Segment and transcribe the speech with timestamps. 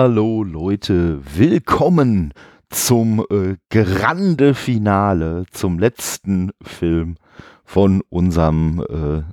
[0.00, 2.32] Hallo Leute, willkommen
[2.70, 7.16] zum äh, Grande Finale, zum letzten Film
[7.64, 9.24] von unserem, äh,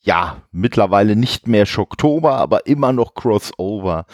[0.00, 4.04] ja, mittlerweile nicht mehr Schocktober, aber immer noch Crossover.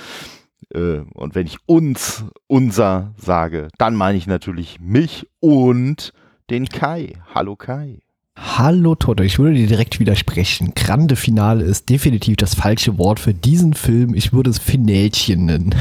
[0.69, 6.12] Äh, und wenn ich uns, unser sage, dann meine ich natürlich mich und
[6.50, 7.14] den Kai.
[7.34, 8.02] Hallo Kai.
[8.36, 10.74] Hallo Toto, ich würde dir direkt widersprechen.
[10.74, 14.14] Grande Finale ist definitiv das falsche Wort für diesen Film.
[14.14, 15.74] Ich würde es Finälchen nennen.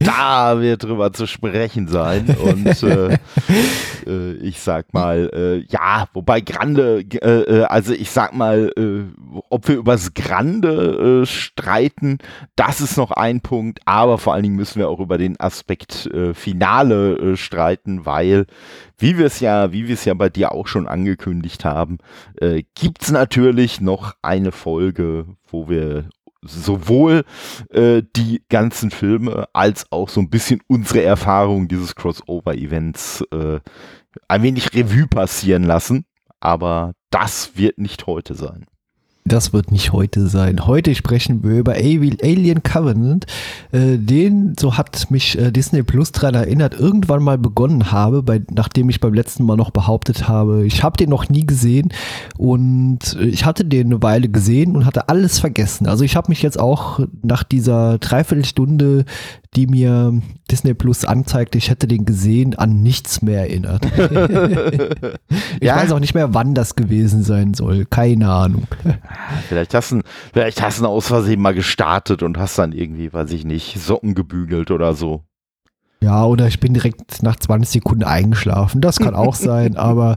[0.00, 2.34] Da wird drüber zu sprechen sein.
[2.42, 3.18] Und äh,
[4.06, 9.04] äh, ich sag mal, äh, ja, wobei Grande, äh, äh, also ich sag mal, äh,
[9.50, 12.18] ob wir übers Grande streiten,
[12.56, 16.10] das ist noch ein Punkt, aber vor allen Dingen müssen wir auch über den Aspekt
[16.34, 18.46] Finale streiten, weil,
[18.98, 21.98] wie wir es ja, wie wir es ja bei dir auch schon angekündigt haben,
[22.40, 26.08] äh, gibt es natürlich noch eine Folge, wo wir
[26.42, 27.24] sowohl
[27.70, 33.60] äh, die ganzen Filme als auch so ein bisschen unsere Erfahrung dieses Crossover-Events äh,
[34.28, 36.06] ein wenig Revue passieren lassen.
[36.40, 38.64] Aber das wird nicht heute sein.
[39.30, 40.66] Das wird nicht heute sein.
[40.66, 43.26] Heute sprechen wir über Alien Covenant.
[43.70, 48.42] Äh, den, so hat mich äh, Disney Plus daran erinnert, irgendwann mal begonnen habe, bei,
[48.52, 51.92] nachdem ich beim letzten Mal noch behauptet habe, ich habe den noch nie gesehen
[52.38, 55.86] und äh, ich hatte den eine Weile gesehen und hatte alles vergessen.
[55.86, 59.04] Also ich habe mich jetzt auch nach dieser Dreiviertelstunde
[59.56, 60.20] die mir
[60.50, 63.84] Disney Plus anzeigte, ich hätte den gesehen, an nichts mehr erinnert.
[65.60, 65.76] ich ja?
[65.76, 67.84] weiß auch nicht mehr, wann das gewesen sein soll.
[67.84, 68.68] Keine Ahnung.
[69.48, 73.32] Vielleicht hast du, vielleicht hast du aus Versehen mal gestartet und hast dann irgendwie, weiß
[73.32, 75.24] ich nicht, Socken gebügelt oder so.
[76.00, 78.80] Ja, oder ich bin direkt nach 20 Sekunden eingeschlafen.
[78.80, 80.16] Das kann auch sein, aber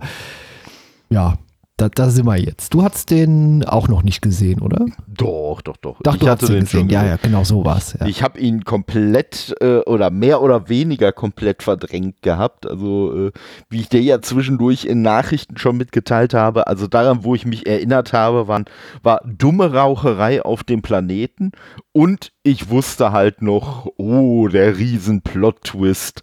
[1.09, 1.37] ja,
[1.77, 2.73] da, da sind wir jetzt.
[2.75, 4.85] Du hast den auch noch nicht gesehen, oder?
[5.07, 5.99] Doch, doch, doch.
[6.03, 6.81] Doch, ich du hatte den gesehen.
[6.81, 7.93] Schon ja, ja, genau so war es.
[7.99, 8.05] Ja.
[8.05, 12.67] Ich habe ihn komplett äh, oder mehr oder weniger komplett verdrängt gehabt.
[12.69, 13.31] Also, äh,
[13.69, 17.65] wie ich dir ja zwischendurch in Nachrichten schon mitgeteilt habe, also daran, wo ich mich
[17.65, 18.65] erinnert habe, waren,
[19.01, 21.53] war dumme Raucherei auf dem Planeten
[21.91, 26.21] und ich wusste halt noch, oh, der riesen Plot-Twist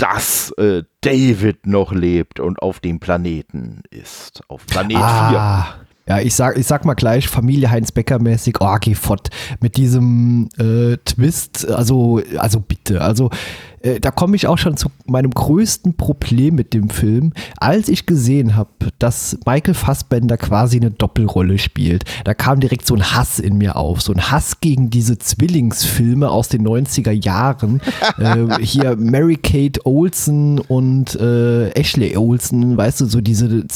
[0.00, 4.42] dass äh, David noch lebt und auf dem Planeten ist.
[4.48, 5.74] Auf Planet ah.
[5.74, 5.86] 4.
[6.08, 9.28] Ja, ich sag, ich sag mal gleich, Familie Heinz Becker mäßig, oh, geh fort
[9.60, 13.30] mit diesem äh, Twist, also, also bitte, also
[13.80, 17.32] äh, da komme ich auch schon zu meinem größten Problem mit dem Film.
[17.58, 22.94] Als ich gesehen habe, dass Michael Fassbender quasi eine Doppelrolle spielt, da kam direkt so
[22.94, 24.02] ein Hass in mir auf.
[24.02, 27.80] So ein Hass gegen diese Zwillingsfilme aus den 90er Jahren.
[28.18, 33.66] äh, hier Mary Kate Olsen und äh, Ashley Olsen, weißt du, so diese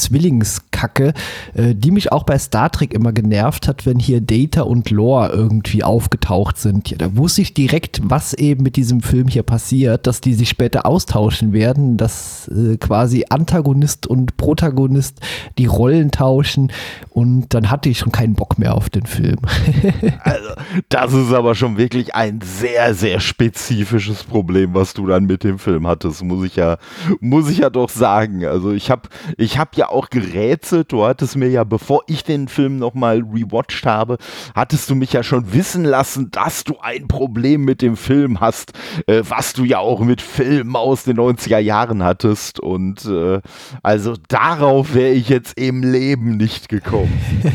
[0.84, 1.12] Zwillingskacke,
[1.55, 5.31] äh, die mich auch bei Star Trek immer genervt hat, wenn hier Data und Lore
[5.33, 6.91] irgendwie aufgetaucht sind.
[6.91, 10.49] Ja, da wusste ich direkt, was eben mit diesem Film hier passiert dass die sich
[10.49, 15.21] später austauschen werden, dass äh, quasi Antagonist und Protagonist
[15.59, 16.72] die Rollen tauschen
[17.11, 19.39] und dann hatte ich schon keinen Bock mehr auf den Film.
[20.21, 20.49] also,
[20.89, 25.59] das ist aber schon wirklich ein sehr, sehr spezifisches Problem, was du dann mit dem
[25.59, 26.78] Film hattest, muss ich ja,
[27.21, 28.45] muss ich ja doch sagen.
[28.45, 30.34] Also ich habe ich hab ja auch gerätselt,
[30.83, 34.19] du hattest mir ja, bevor ich den Film nochmal rewatcht habe,
[34.55, 38.73] hattest du mich ja schon wissen lassen, dass du ein Problem mit dem Film hast,
[39.07, 42.59] äh, was du ja auch mit Filmen aus den 90er Jahren hattest.
[42.59, 43.41] Und äh,
[43.83, 47.13] also darauf wäre ich jetzt im Leben nicht gekommen.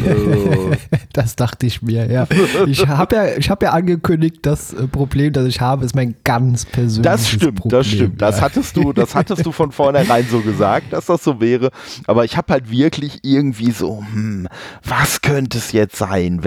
[0.08, 0.72] Also.
[1.13, 2.28] das dachte ich mir, ja.
[2.68, 6.16] Ich habe ja, ich hab ja angekündigt, das äh, Problem, das ich habe, ist mein
[6.24, 7.79] ganz persönliches Das stimmt, Problem.
[7.79, 8.22] das stimmt.
[8.22, 11.72] Das hattest du, das hattest du von vornherein so gesagt, dass das so wäre.
[12.06, 14.47] Aber ich habe halt wirklich irgendwie so, hm,
[14.84, 16.41] was könnte es jetzt sein?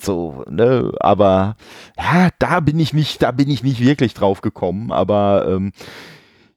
[0.00, 0.92] So, ne?
[1.00, 1.56] Aber
[1.96, 4.92] ja, da bin ich nicht, da bin ich nicht wirklich drauf gekommen.
[4.92, 5.72] Aber ähm,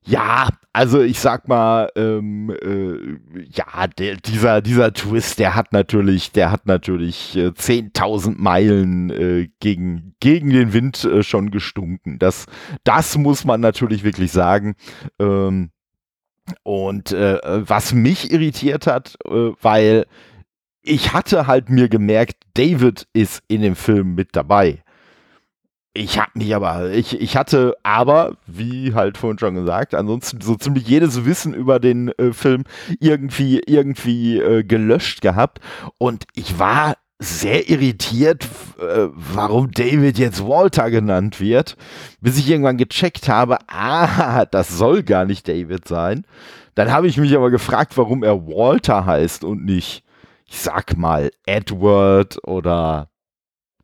[0.07, 6.31] ja, also ich sag mal, ähm, äh, ja, der, dieser, dieser Twist, der hat natürlich,
[6.31, 12.19] der hat natürlich äh, 10.000 Meilen äh, gegen, gegen den Wind äh, schon gestunken.
[12.19, 12.45] Das,
[12.83, 14.75] das muss man natürlich wirklich sagen.
[15.19, 15.71] Ähm,
[16.63, 20.05] und äh, was mich irritiert hat, äh, weil
[20.81, 24.83] ich hatte halt mir gemerkt, David ist in dem Film mit dabei.
[25.97, 30.55] Ich habe mich aber, ich, ich hatte aber, wie halt vorhin schon gesagt, ansonsten so
[30.55, 32.65] ziemlich jedes Wissen über den äh, Film
[32.99, 35.59] irgendwie, irgendwie äh, gelöscht gehabt.
[35.97, 38.45] Und ich war sehr irritiert,
[38.79, 41.77] äh, warum David jetzt Walter genannt wird,
[42.19, 46.25] bis ich irgendwann gecheckt habe, ah, das soll gar nicht David sein.
[46.75, 50.03] Dann habe ich mich aber gefragt, warum er Walter heißt und nicht,
[50.45, 53.09] ich sag mal, Edward oder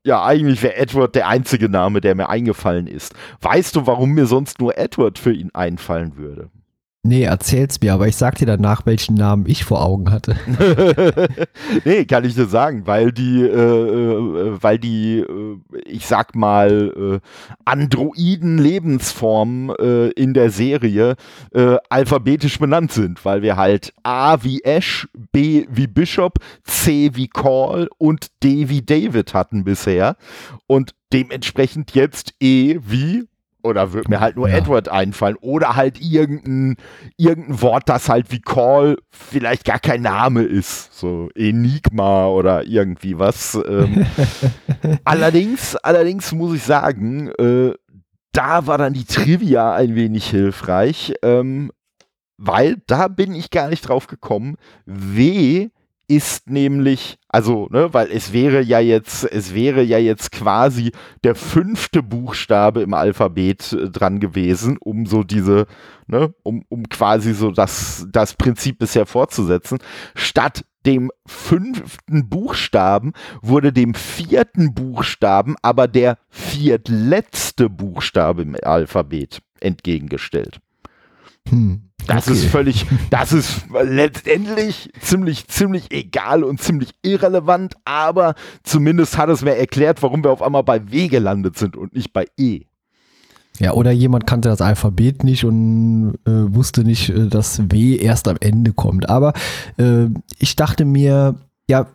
[0.05, 3.13] Ja, eigentlich wäre Edward der einzige Name, der mir eingefallen ist.
[3.41, 6.49] Weißt du, warum mir sonst nur Edward für ihn einfallen würde?
[7.03, 10.35] Nee, erzähl's mir, aber ich sag dir danach, welchen Namen ich vor Augen hatte.
[11.83, 16.93] nee, kann ich dir sagen, weil die, äh, äh, weil die, äh, ich sag mal,
[16.95, 17.19] äh,
[17.65, 21.15] Androiden-Lebensformen äh, in der Serie
[21.55, 27.29] äh, alphabetisch benannt sind, weil wir halt A wie Ash, B wie Bishop, C wie
[27.29, 30.17] Call und D wie David hatten bisher.
[30.67, 33.23] Und dementsprechend jetzt E wie
[33.63, 34.57] oder wird mir halt nur ja.
[34.57, 35.37] Edward einfallen.
[35.41, 36.75] Oder halt irgendein,
[37.17, 40.97] irgendein Wort, das halt wie Call vielleicht gar kein Name ist.
[40.97, 43.55] So Enigma oder irgendwie was.
[43.55, 44.05] Ähm,
[45.03, 47.73] allerdings, allerdings muss ich sagen, äh,
[48.31, 51.71] da war dann die Trivia ein wenig hilfreich, ähm,
[52.37, 54.55] weil da bin ich gar nicht drauf gekommen.
[54.85, 55.69] W
[56.11, 60.91] ist nämlich, also, ne, weil es wäre ja jetzt, es wäre ja jetzt quasi
[61.23, 65.67] der fünfte Buchstabe im Alphabet äh, dran gewesen, um so diese,
[66.07, 69.77] ne, um, um quasi so das, das Prinzip bisher fortzusetzen.
[70.13, 80.59] Statt dem fünften Buchstaben wurde dem vierten Buchstaben aber der viertletzte Buchstabe im Alphabet entgegengestellt.
[81.47, 81.90] Hm.
[82.07, 82.37] Das okay.
[82.37, 89.41] ist völlig, das ist letztendlich ziemlich, ziemlich egal und ziemlich irrelevant, aber zumindest hat es
[89.41, 92.61] mir erklärt, warum wir auf einmal bei W gelandet sind und nicht bei E.
[93.59, 98.27] Ja, oder jemand kannte das Alphabet nicht und äh, wusste nicht, äh, dass W erst
[98.27, 99.09] am Ende kommt.
[99.09, 99.33] Aber
[99.77, 100.07] äh,
[100.39, 101.35] ich dachte mir,
[101.69, 101.87] ja,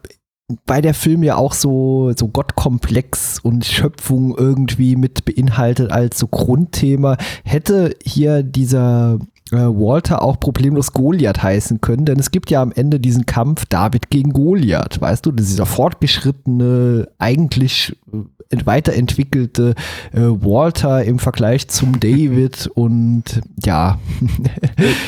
[0.67, 6.29] weil der Film ja auch so, so Gottkomplex und Schöpfung irgendwie mit beinhaltet als so
[6.29, 9.19] Grundthema, hätte hier dieser
[9.53, 14.11] Walter auch problemlos Goliath heißen können, denn es gibt ja am Ende diesen Kampf David
[14.11, 19.75] gegen Goliath, weißt du, dieser fortgeschrittene, eigentlich äh, weiterentwickelte
[20.13, 23.99] äh, Walter im Vergleich zum David und ja.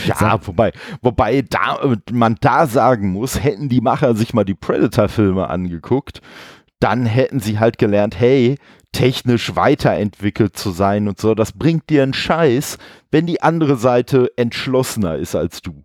[0.06, 1.78] ja, wobei, wobei da,
[2.12, 6.20] man da sagen muss, hätten die Macher sich mal die Predator-Filme angeguckt,
[6.80, 8.56] dann hätten sie halt gelernt, hey,
[8.92, 12.78] technisch weiterentwickelt zu sein und so, das bringt dir einen Scheiß,
[13.10, 15.84] wenn die andere Seite entschlossener ist als du.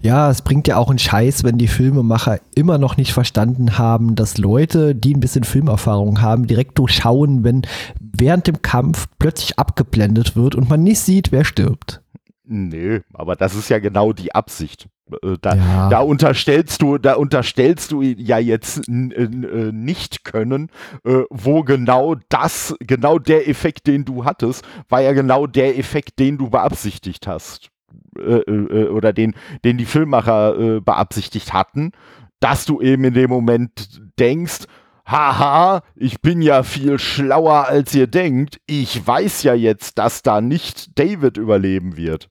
[0.00, 4.14] Ja, es bringt ja auch einen Scheiß, wenn die Filmemacher immer noch nicht verstanden haben,
[4.14, 7.62] dass Leute, die ein bisschen Filmerfahrung haben, direkt durchschauen, wenn
[7.98, 12.02] während dem Kampf plötzlich abgeblendet wird und man nicht sieht, wer stirbt.
[12.44, 14.88] Nee, aber das ist ja genau die Absicht.
[15.22, 15.88] Äh, da, ja.
[15.88, 20.70] da, unterstellst du, da unterstellst du ja jetzt äh, nicht können,
[21.04, 26.18] äh, wo genau das, genau der Effekt, den du hattest, war ja genau der Effekt,
[26.18, 27.70] den du beabsichtigt hast.
[28.16, 29.34] oder den,
[29.64, 31.90] den die Filmmacher beabsichtigt hatten,
[32.38, 34.66] dass du eben in dem Moment denkst,
[35.06, 40.40] haha, ich bin ja viel schlauer als ihr denkt, ich weiß ja jetzt, dass da
[40.40, 42.30] nicht David überleben wird.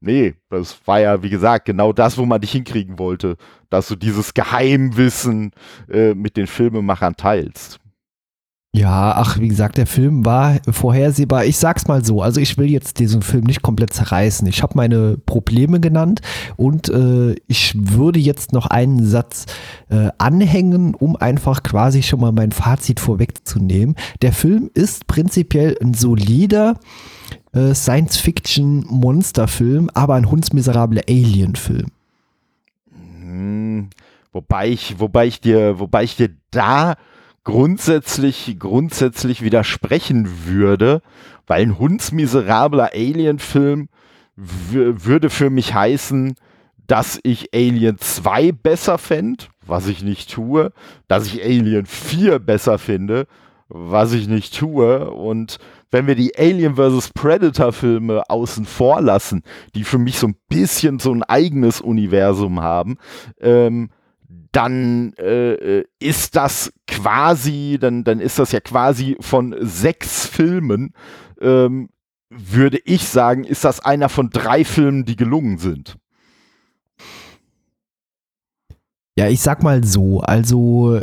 [0.00, 3.36] Nee, das war ja, wie gesagt, genau das, wo man dich hinkriegen wollte,
[3.70, 5.52] dass du dieses Geheimwissen
[5.90, 7.80] äh, mit den Filmemachern teilst.
[8.76, 11.46] Ja, ach, wie gesagt, der Film war vorhersehbar.
[11.46, 14.46] Ich sag's mal so, also ich will jetzt diesen Film nicht komplett zerreißen.
[14.48, 16.20] Ich habe meine Probleme genannt
[16.56, 19.46] und äh, ich würde jetzt noch einen Satz
[19.88, 23.94] äh, anhängen, um einfach quasi schon mal mein Fazit vorwegzunehmen.
[24.20, 26.74] Der Film ist prinzipiell ein solider
[27.56, 31.86] äh, Science-Fiction-Monsterfilm, aber ein hundsmiserabler Alien-Film.
[32.92, 33.88] Hm,
[34.32, 36.96] wobei ich, wobei ich dir, wobei ich dir da
[37.44, 41.02] grundsätzlich, grundsätzlich widersprechen würde,
[41.46, 43.88] weil ein hundsmiserabler Alien-Film
[44.36, 46.34] würde für mich heißen,
[46.86, 50.72] dass ich Alien 2 besser fände, was ich nicht tue,
[51.08, 53.26] dass ich Alien 4 besser finde,
[53.68, 55.58] was ich nicht tue und
[55.90, 57.10] wenn wir die Alien vs.
[57.14, 59.42] Predator Filme außen vor lassen,
[59.74, 62.96] die für mich so ein bisschen so ein eigenes Universum haben,
[63.40, 63.90] ähm,
[64.52, 70.94] dann äh, ist das quasi, dann, dann ist das ja quasi von sechs Filmen,
[71.40, 71.90] ähm,
[72.30, 75.98] würde ich sagen, ist das einer von drei Filmen, die gelungen sind.
[79.18, 81.00] Ja, ich sag mal so, also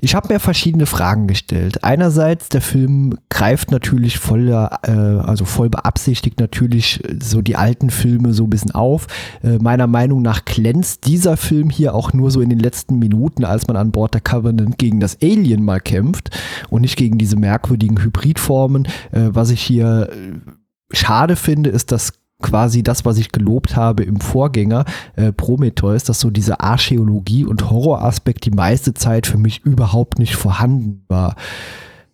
[0.00, 1.84] ich habe mir verschiedene Fragen gestellt.
[1.84, 8.32] Einerseits, der Film greift natürlich voll, äh, also voll beabsichtigt natürlich so die alten Filme
[8.32, 9.06] so ein bisschen auf.
[9.42, 13.44] Äh, meiner Meinung nach glänzt dieser Film hier auch nur so in den letzten Minuten,
[13.44, 16.30] als man an Bord der Covenant gegen das Alien mal kämpft
[16.70, 18.86] und nicht gegen diese merkwürdigen Hybridformen.
[19.12, 24.02] Äh, was ich hier äh, schade finde, ist, dass quasi das, was ich gelobt habe
[24.02, 24.84] im Vorgänger
[25.16, 30.36] äh, Prometheus, dass so diese Archäologie und Horroraspekt die meiste Zeit für mich überhaupt nicht
[30.36, 31.36] vorhanden war.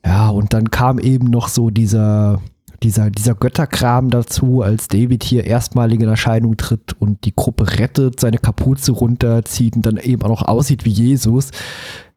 [0.05, 2.41] Ja, und dann kam eben noch so dieser,
[2.83, 8.21] dieser, dieser Götterkram dazu, als David hier erstmalig in Erscheinung tritt und die Gruppe rettet,
[8.21, 11.51] seine Kapuze runterzieht und dann eben auch noch aussieht wie Jesus.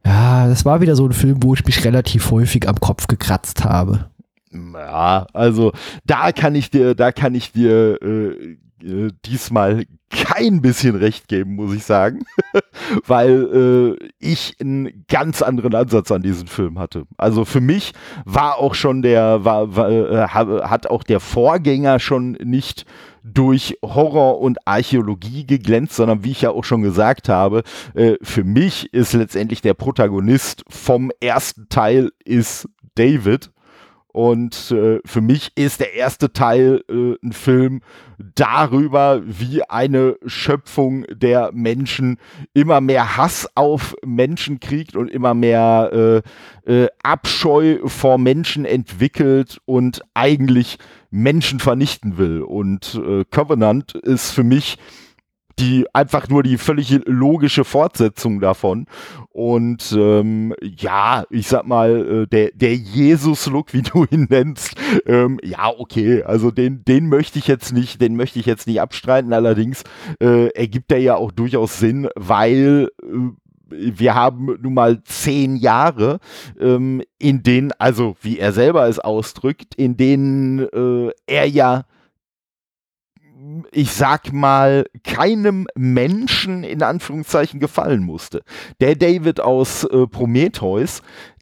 [0.06, 3.64] Ja, das war wieder so ein Film, wo ich mich relativ häufig am Kopf gekratzt
[3.64, 4.11] habe.
[4.52, 5.72] Ja, also
[6.06, 11.56] da kann ich dir, da kann ich dir äh, äh, diesmal kein bisschen recht geben,
[11.56, 12.26] muss ich sagen,
[13.08, 17.06] weil äh, ich einen ganz anderen Ansatz an diesen Film hatte.
[17.18, 17.94] Also für mich
[18.26, 22.86] war auch schon der, war, war äh, hat auch der Vorgänger schon nicht
[23.24, 28.44] durch Horror und Archäologie geglänzt, sondern wie ich ja auch schon gesagt habe, äh, für
[28.44, 33.52] mich ist letztendlich der Protagonist vom ersten Teil ist David
[34.14, 37.82] und äh, für mich ist der erste Teil äh, ein Film
[38.36, 42.18] darüber, wie eine Schöpfung der Menschen
[42.54, 46.24] immer mehr Hass auf Menschen kriegt und immer mehr
[46.66, 50.78] äh, äh, Abscheu vor Menschen entwickelt und eigentlich
[51.10, 52.42] Menschen vernichten will.
[52.42, 54.78] Und äh, Covenant ist für mich
[55.62, 58.88] die einfach nur die völlig logische Fortsetzung davon.
[59.30, 64.76] Und ähm, ja, ich sag mal, äh, der, der Jesus-Look, wie du ihn nennst,
[65.06, 68.82] ähm, ja, okay, also den, den möchte ich jetzt nicht, den möchte ich jetzt nicht
[68.82, 69.32] abstreiten.
[69.32, 69.84] Allerdings
[70.20, 73.16] äh, ergibt er ja auch durchaus Sinn, weil äh,
[73.70, 76.20] wir haben nun mal zehn Jahre,
[76.60, 81.86] ähm, in denen, also wie er selber es ausdrückt, in denen äh, er ja
[83.72, 88.44] ich sag mal, keinem Menschen in Anführungszeichen gefallen musste.
[88.80, 91.02] Der David aus äh, Prometheus,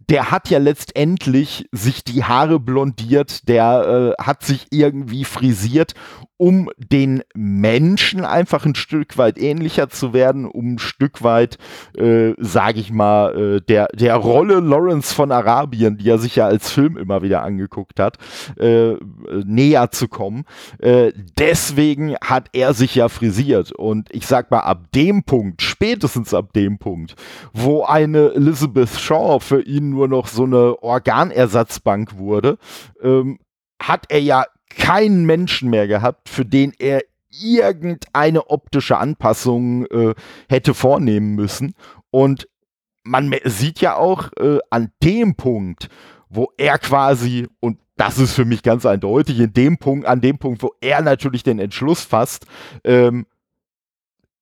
[0.10, 5.94] der hat ja letztendlich sich die Haare blondiert, der äh, hat sich irgendwie frisiert
[6.40, 11.58] um den Menschen einfach ein Stück weit ähnlicher zu werden, um ein Stück weit,
[11.98, 16.46] äh, sage ich mal, äh, der, der Rolle Lawrence von Arabien, die er sich ja
[16.46, 18.18] als Film immer wieder angeguckt hat,
[18.58, 18.94] äh,
[19.44, 20.46] näher zu kommen.
[20.78, 23.74] Äh, deswegen hat er sich ja frisiert.
[23.74, 27.16] Und ich sag mal, ab dem Punkt, spätestens ab dem Punkt,
[27.52, 32.58] wo eine Elizabeth Shaw für ihn nur noch so eine Organersatzbank wurde,
[33.04, 33.40] ähm,
[33.82, 40.16] hat er ja keinen Menschen mehr gehabt, für den er irgendeine optische Anpassung äh,
[40.48, 41.76] hätte vornehmen müssen.
[42.12, 42.48] Und
[43.04, 45.90] man sieht ja auch äh, an dem Punkt,
[46.30, 50.38] wo er quasi, und das ist für mich ganz eindeutig, in dem Punkt, an dem
[50.38, 52.46] Punkt, wo er natürlich den Entschluss fasst,
[52.84, 53.26] ähm,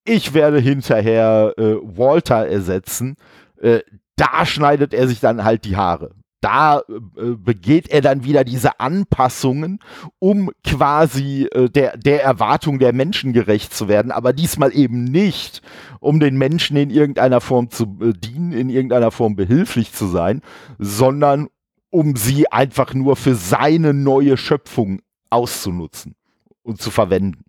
[0.03, 3.17] ich werde hinterher äh, Walter ersetzen,
[3.61, 3.81] äh,
[4.15, 8.79] da schneidet er sich dann halt die Haare da äh, begeht er dann wieder diese
[8.79, 9.79] Anpassungen,
[10.19, 15.61] um quasi äh, der, der Erwartung der Menschen gerecht zu werden, aber diesmal eben nicht,
[15.99, 20.41] um den Menschen in irgendeiner Form zu äh, dienen, in irgendeiner Form behilflich zu sein,
[20.77, 21.47] sondern
[21.89, 26.15] um sie einfach nur für seine neue Schöpfung auszunutzen
[26.61, 27.46] und zu verwenden.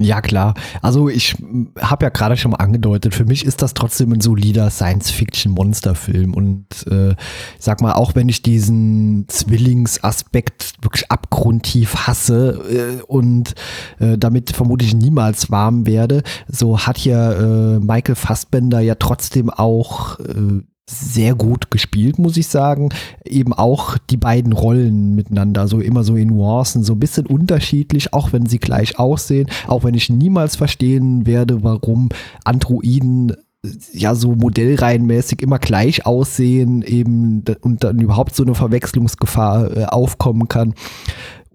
[0.00, 0.54] Ja, klar.
[0.82, 1.36] Also ich
[1.80, 6.34] habe ja gerade schon mal angedeutet, für mich ist das trotzdem ein solider Science-Fiction-Monsterfilm.
[6.34, 7.14] Und äh,
[7.60, 13.54] sag mal, auch wenn ich diesen Zwillingsaspekt wirklich abgrundtief hasse äh, und
[14.00, 20.18] äh, damit vermutlich niemals warm werde, so hat ja äh, Michael Fassbender ja trotzdem auch
[20.18, 22.90] äh, sehr gut gespielt, muss ich sagen.
[23.24, 28.12] Eben auch die beiden Rollen miteinander, so immer so in Nuancen, so ein bisschen unterschiedlich,
[28.12, 32.10] auch wenn sie gleich aussehen, auch wenn ich niemals verstehen werde, warum
[32.44, 39.76] Androiden äh, ja so modellreihenmäßig immer gleich aussehen eben und dann überhaupt so eine Verwechslungsgefahr
[39.76, 40.74] äh, aufkommen kann.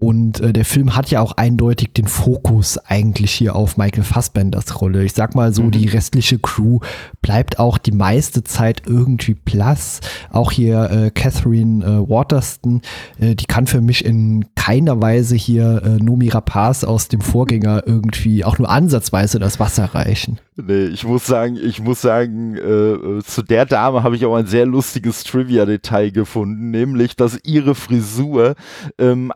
[0.00, 4.80] Und äh, der Film hat ja auch eindeutig den Fokus eigentlich hier auf Michael Fassbenders
[4.80, 5.04] Rolle.
[5.04, 5.72] Ich sag mal so, mhm.
[5.72, 6.80] die restliche Crew
[7.20, 10.00] bleibt auch die meiste Zeit irgendwie blass.
[10.30, 12.80] Auch hier äh, Catherine äh, Waterston,
[13.18, 17.82] äh, die kann für mich in keiner Weise hier äh, Nomi Rapaz aus dem Vorgänger
[17.86, 20.38] irgendwie auch nur ansatzweise das Wasser reichen.
[20.56, 24.34] Nee, ich muss sagen, ich muss sagen, äh, äh, zu der Dame habe ich auch
[24.34, 28.54] ein sehr lustiges Trivia-Detail gefunden, nämlich, dass ihre Frisur
[28.98, 29.32] ähm,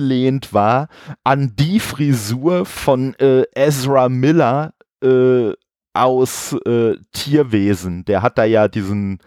[0.00, 0.88] angelehnt war
[1.24, 5.52] an die Frisur von äh, Ezra Miller äh,
[5.92, 8.04] aus äh, Tierwesen.
[8.06, 9.18] Der hat da ja diesen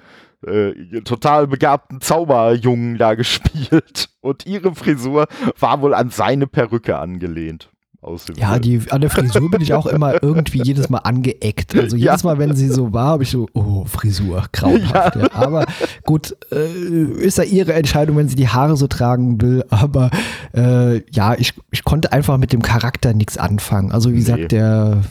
[0.45, 5.27] äh, total begabten Zauberjungen da gespielt und ihre Frisur
[5.59, 7.69] war wohl an seine Perücke angelehnt.
[8.03, 11.75] Aus dem Ja, die, an der Frisur bin ich auch immer irgendwie jedes Mal angeeckt.
[11.75, 12.29] Also jedes Ja.
[12.29, 15.15] Mal, wenn sie so war, habe ich so, oh, Frisur, grauenhaft.
[15.15, 15.27] Ja.
[15.33, 15.65] Aber
[16.03, 19.63] gut, äh, ist ja ihre Entscheidung, wenn sie die Haare so tragen will.
[19.69, 20.09] Aber
[20.55, 23.91] äh, ja, ich, ich konnte einfach mit dem Charakter nichts anfangen.
[23.91, 24.19] Also wie Nee.
[24.19, 25.01] gesagt, der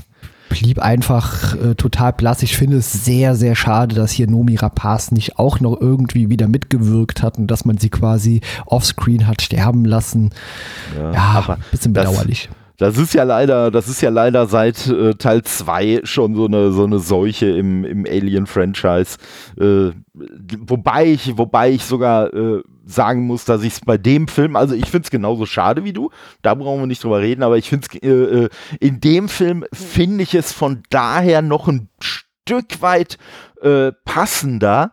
[0.49, 2.43] blieb einfach äh, total blass.
[2.43, 6.47] Ich finde es sehr, sehr schade, dass hier Nomi Rapaz nicht auch noch irgendwie wieder
[6.47, 10.29] mitgewirkt hat und dass man sie quasi offscreen hat sterben lassen.
[10.99, 12.49] Ja, aber bisschen das- bedauerlich.
[12.51, 12.62] Das
[12.99, 16.85] ist ja leider, das ist ja leider seit äh, Teil 2 schon so eine, so
[16.85, 19.19] eine Seuche im, im Alien-Franchise.
[19.61, 19.93] Äh,
[20.59, 24.75] wobei ich, wobei ich sogar äh, sagen muss, dass ich es bei dem Film, also
[24.75, 26.11] ich finde es genauso schade wie du,
[26.43, 28.49] da brauchen wir nicht drüber reden, aber ich finde es, äh, äh,
[28.81, 33.19] in dem Film finde ich es von daher noch ein Stück weit
[33.63, 34.93] äh, passender,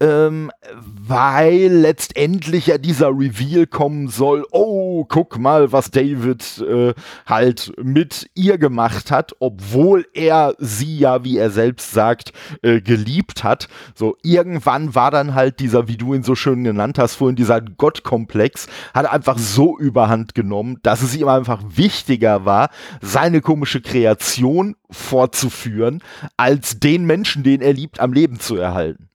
[0.00, 6.94] ähm, weil letztendlich ja dieser Reveal kommen soll, oh, guck mal, was David äh,
[7.26, 13.42] halt mit ihr gemacht hat, obwohl er sie ja, wie er selbst sagt, äh, geliebt
[13.42, 13.68] hat.
[13.94, 17.60] So, irgendwann war dann halt dieser, wie du ihn so schön genannt hast, vorhin dieser
[17.60, 24.76] Gottkomplex, hat einfach so überhand genommen, dass es ihm einfach wichtiger war, seine komische Kreation
[24.90, 26.02] fortzuführen,
[26.36, 29.07] als den Menschen, den er liebt, am Leben zu erhalten.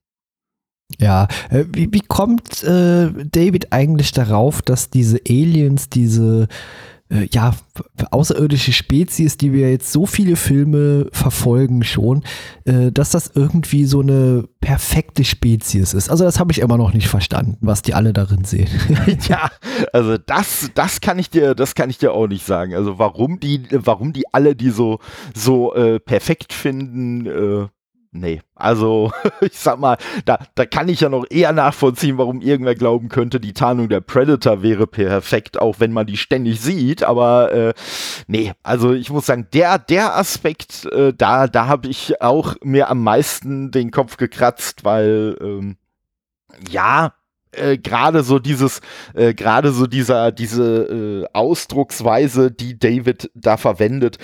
[0.99, 6.47] Ja, äh, wie, wie kommt äh, David eigentlich darauf, dass diese Aliens, diese
[7.13, 7.53] äh, ja,
[8.11, 12.23] außerirdische Spezies, die wir jetzt so viele Filme verfolgen schon,
[12.65, 16.09] äh, dass das irgendwie so eine perfekte Spezies ist?
[16.09, 18.69] Also das habe ich immer noch nicht verstanden, was die alle darin sehen.
[19.27, 19.49] ja,
[19.91, 22.73] also das, das kann ich dir, das kann ich dir auch nicht sagen.
[22.73, 24.99] Also warum die, warum die alle die so,
[25.35, 27.67] so äh, perfekt finden, äh,
[28.13, 28.41] nee.
[28.55, 33.09] Also ich sag mal, da, da kann ich ja noch eher nachvollziehen, warum irgendwer glauben
[33.09, 37.03] könnte, die Tarnung der Predator wäre perfekt, auch wenn man die ständig sieht.
[37.03, 37.73] Aber äh,
[38.27, 42.89] nee, also ich muss sagen, der, der Aspekt, äh, da, da habe ich auch mir
[42.89, 45.77] am meisten den Kopf gekratzt, weil ähm,
[46.69, 47.13] ja,
[47.51, 48.81] äh, gerade so dieses,
[49.13, 54.17] äh, gerade so dieser, diese äh, Ausdrucksweise, die David da verwendet,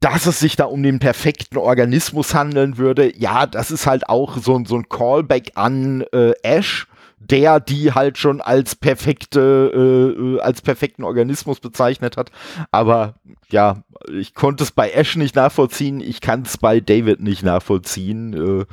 [0.00, 4.36] dass es sich da um den perfekten Organismus handeln würde, ja, das ist halt auch
[4.38, 6.86] so, ein- so ein Callback an äh, Ash,
[7.20, 12.30] der die halt schon als perfekte, äh, äh, als perfekten Organismus bezeichnet hat.
[12.70, 13.14] Aber
[13.50, 13.82] ja,
[14.12, 18.64] ich konnte es bei Ash nicht nachvollziehen, ich kann es bei David nicht nachvollziehen, äh,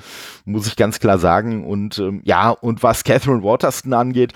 [0.46, 1.66] muss ich ganz klar sagen.
[1.66, 4.32] Und ähm, ja, und was Catherine Waterston angeht,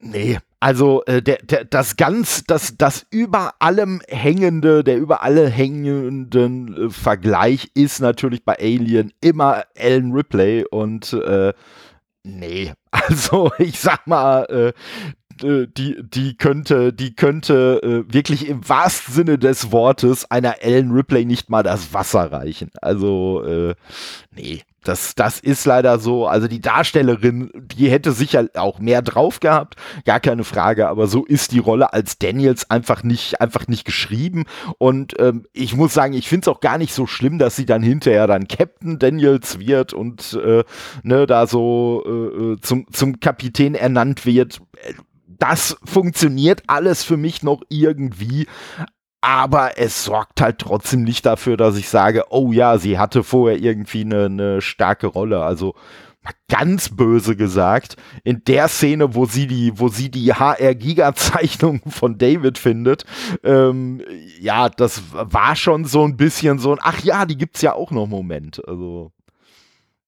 [0.00, 5.48] nee, also äh, der, der, das ganz, das, das über allem hängende, der über alle
[5.48, 11.52] hängenden äh, Vergleich ist natürlich bei Alien immer Ellen Ripley und äh,
[12.24, 14.72] nee, also ich sag mal, äh,
[15.42, 21.24] die, die könnte, die könnte äh, wirklich im wahrsten Sinne des Wortes einer Ellen Ripley
[21.24, 22.70] nicht mal das Wasser reichen.
[22.80, 23.74] Also, äh,
[24.34, 26.26] nee, das, das ist leider so.
[26.26, 31.24] Also die Darstellerin, die hätte sicher auch mehr drauf gehabt, gar keine Frage, aber so
[31.24, 34.44] ist die Rolle als Daniels einfach nicht, einfach nicht geschrieben.
[34.78, 37.66] Und ähm, ich muss sagen, ich finde es auch gar nicht so schlimm, dass sie
[37.66, 40.62] dann hinterher dann Captain Daniels wird und äh,
[41.02, 44.60] ne, da so äh, äh, zum, zum Kapitän ernannt wird.
[45.38, 48.46] Das funktioniert alles für mich noch irgendwie,
[49.20, 53.58] aber es sorgt halt trotzdem nicht dafür, dass ich sage, oh ja, sie hatte vorher
[53.58, 55.42] irgendwie eine, eine starke Rolle.
[55.42, 55.74] Also
[56.48, 62.58] ganz böse gesagt, in der Szene, wo sie die, wo sie die HR-Giga-Zeichnung von David
[62.58, 63.04] findet,
[63.42, 64.02] ähm,
[64.40, 67.90] ja, das war schon so ein bisschen so ein, ach ja, die gibt's ja auch
[67.90, 68.62] noch Moment.
[68.66, 69.12] Also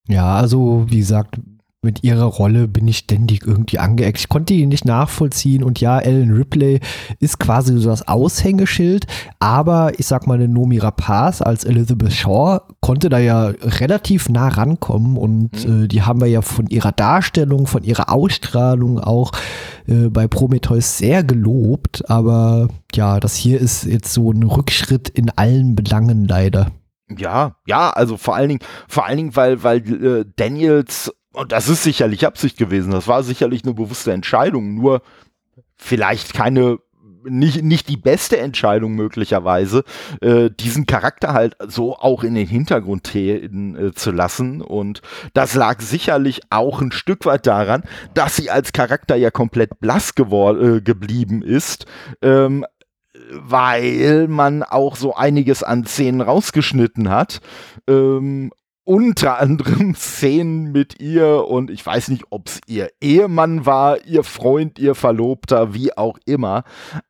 [0.07, 1.41] Ja, also wie gesagt,
[1.81, 4.19] mit ihrer Rolle bin ich ständig irgendwie angeeckt.
[4.19, 6.81] Ich konnte die nicht nachvollziehen und ja, Ellen Ripley
[7.21, 9.07] ist quasi so das Aushängeschild,
[9.39, 14.49] aber ich sag mal, eine Nomi Rapaz als Elizabeth Shaw konnte da ja relativ nah
[14.49, 19.31] rankommen und äh, die haben wir ja von ihrer Darstellung, von ihrer Ausstrahlung auch
[19.87, 25.31] äh, bei Prometheus sehr gelobt, aber ja, das hier ist jetzt so ein Rückschritt in
[25.31, 26.73] allen Belangen leider.
[27.17, 31.69] Ja, ja, also vor allen Dingen, vor allen Dingen, weil, weil äh, Daniels, und das
[31.69, 35.03] ist sicherlich Absicht gewesen, das war sicherlich eine bewusste Entscheidung, nur
[35.77, 36.79] vielleicht keine,
[37.23, 39.85] nicht, nicht die beste Entscheidung möglicherweise,
[40.21, 44.63] äh, diesen Charakter halt so auch in den Hintergrund treten äh, zu lassen.
[44.63, 45.01] Und
[45.33, 50.17] das lag sicherlich auch ein Stück weit daran, dass sie als Charakter ja komplett blass
[50.17, 51.87] gewor- äh, geblieben ist.
[52.21, 52.67] Ähm,
[53.31, 57.41] weil man auch so einiges an Szenen rausgeschnitten hat.
[57.87, 58.53] Ähm,
[58.89, 64.25] unter anderem Szenen mit ihr und ich weiß nicht, ob es ihr Ehemann war, ihr
[64.25, 66.65] Freund, ihr Verlobter, wie auch immer.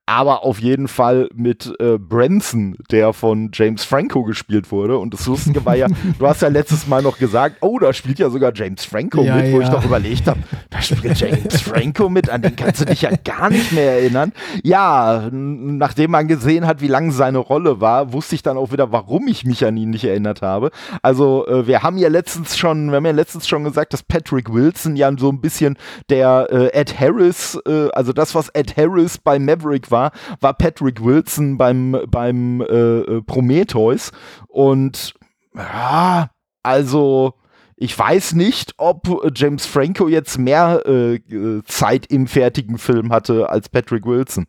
[0.09, 4.97] Aber auf jeden Fall mit äh, Branson, der von James Franco gespielt wurde.
[4.97, 5.87] Und das Lustige war ja,
[6.18, 9.37] du hast ja letztes Mal noch gesagt, oh, da spielt ja sogar James Franco Ja,
[9.37, 9.75] mit, wo ich ja.
[9.75, 10.40] doch überlegt habe,
[10.71, 14.33] da spielt James Franco mit, an den kannst du dich ja gar nicht mehr erinnern.
[14.62, 18.90] Ja, nachdem man gesehen hat, wie lang seine Rolle war, wusste ich dann auch wieder,
[18.90, 20.71] warum ich mich an ihn nicht erinnert habe.
[21.03, 24.51] Also äh, wir haben ja letztens schon, wir haben ja letztens schon gesagt, dass Patrick
[24.51, 25.77] Wilson ja so ein bisschen
[26.09, 29.97] der äh, Ed Harris, äh, also das, was Ed Harris bei Maverick war,
[30.40, 34.12] war Patrick Wilson beim, beim äh, äh, Prometheus.
[34.48, 35.14] Und
[35.54, 36.30] ja,
[36.62, 37.34] also
[37.76, 41.20] ich weiß nicht, ob äh, James Franco jetzt mehr äh,
[41.64, 44.46] Zeit im fertigen Film hatte als Patrick Wilson.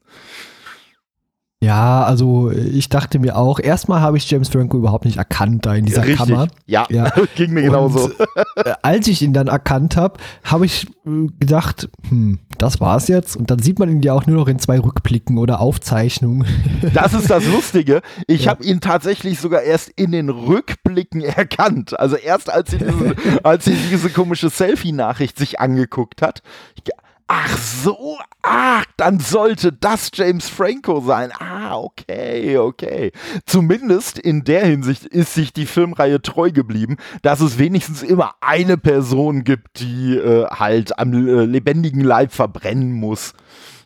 [1.62, 5.76] Ja, also ich dachte mir auch, erstmal habe ich James Franco überhaupt nicht erkannt da
[5.76, 6.18] in dieser Richtig.
[6.18, 6.48] Kammer.
[6.68, 7.12] Ja, Ja.
[7.36, 8.12] ging mir genauso.
[8.56, 13.36] Äh, als ich ihn dann erkannt habe, habe ich äh, gedacht, hm, das war's jetzt.
[13.36, 16.46] Und dann sieht man ihn ja auch nur noch in zwei Rückblicken oder Aufzeichnungen.
[16.94, 18.02] Das ist das Lustige.
[18.26, 18.52] Ich Ja.
[18.52, 22.00] habe ihn tatsächlich sogar erst in den Rückblicken erkannt.
[22.00, 26.42] Also erst als sie diese, als sie diese komische Selfie-Nachricht sich angeguckt hat.
[26.76, 26.84] Ich,
[27.30, 31.32] ach so, ach, dann sollte das James Franco sein.
[31.40, 33.12] Ah, okay, okay.
[33.46, 38.78] Zumindest in der Hinsicht ist sich die Filmreihe treu geblieben, dass es wenigstens immer eine
[38.78, 43.34] Person gibt, die äh, halt am äh, lebendigen Leib verbrennen muss.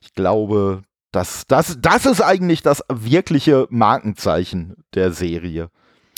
[0.02, 5.70] Ich glaube, das, das, das ist eigentlich das wirkliche Markenzeichen der Serie.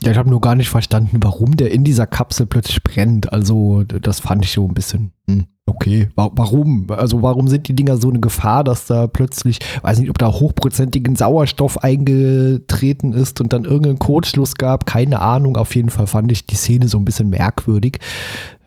[0.02, 3.34] Ja, ich habe nur gar nicht verstanden, warum der in dieser Kapsel plötzlich brennt.
[3.34, 6.88] Also, das fand ich so ein bisschen, hm, okay, wa warum?
[6.90, 10.32] Also, warum sind die Dinger so eine Gefahr, dass da plötzlich, weiß nicht, ob da
[10.32, 15.58] hochprozentigen Sauerstoff eingetreten ist und dann irgendeinen Kurzschluss gab, keine Ahnung.
[15.58, 18.00] Auf jeden Fall fand ich die Szene so ein bisschen merkwürdig.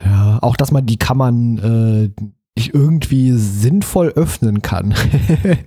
[0.05, 2.23] Ja, auch, dass man die Kammern äh,
[2.57, 4.95] nicht irgendwie sinnvoll öffnen kann.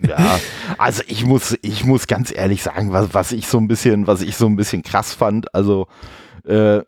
[0.08, 0.40] Ja,
[0.78, 4.22] also ich muss, ich muss ganz ehrlich sagen, was, was ich so ein bisschen, was
[4.22, 5.88] ich so ein bisschen krass fand, also
[6.46, 6.82] äh,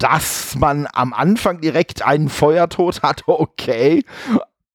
[0.00, 4.02] dass man am Anfang direkt einen Feuertod hatte, okay.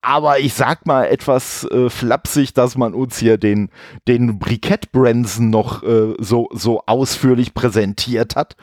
[0.02, 3.72] Aber ich sag mal etwas äh, flapsig, dass man uns hier den,
[4.08, 8.56] den Brikett Branson noch äh, so, so ausführlich präsentiert hat.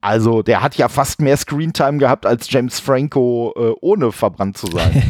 [0.00, 4.68] Also, der hat ja fast mehr Screentime gehabt als James Franco, äh, ohne verbrannt zu
[4.68, 5.02] sein.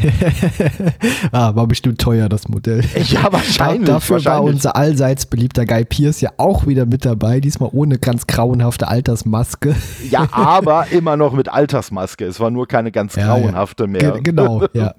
[1.31, 2.83] ah, war bestimmt teuer, das Modell.
[3.07, 3.87] Ja, wahrscheinlich.
[3.87, 4.55] Dafür war wahrscheinlich.
[4.55, 9.75] unser allseits beliebter Guy Pierce ja auch wieder mit dabei, diesmal ohne ganz grauenhafte Altersmaske.
[10.09, 12.25] Ja, aber immer noch mit Altersmaske.
[12.25, 13.27] Es war nur keine ganz Ja, ja.
[13.27, 14.13] grauenhafte mehr.
[14.13, 14.95] Ge genau, ja.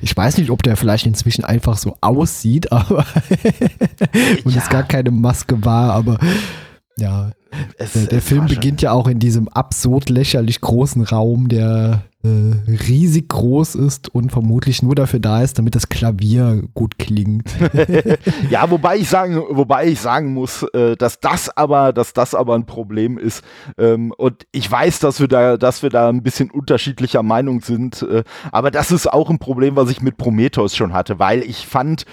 [0.00, 3.04] Ich weiß nicht, ob der vielleicht inzwischen einfach so aussieht, aber
[4.44, 6.18] und es gar keine Maske war, aber
[7.00, 7.32] ja,
[7.78, 12.28] Es- der, der Film beginnt ja auch in diesem absurd lächerlich großen Raum, der äh,
[12.70, 17.48] riesig groß ist und vermutlich nur dafür da ist, damit das Klavier gut klingt.
[18.50, 22.54] Ja, wobei ich sagen, wobei ich sagen muss, äh, dass das aber, dass das aber
[22.56, 23.42] ein Problem ist.
[23.78, 28.02] Ähm, und ich weiß, dass wir da, dass wir da ein bisschen unterschiedlicher Meinung sind.
[28.02, 31.66] Äh, aber das ist auch ein Problem, was ich mit Prometheus schon hatte, weil ich
[31.66, 32.04] fand,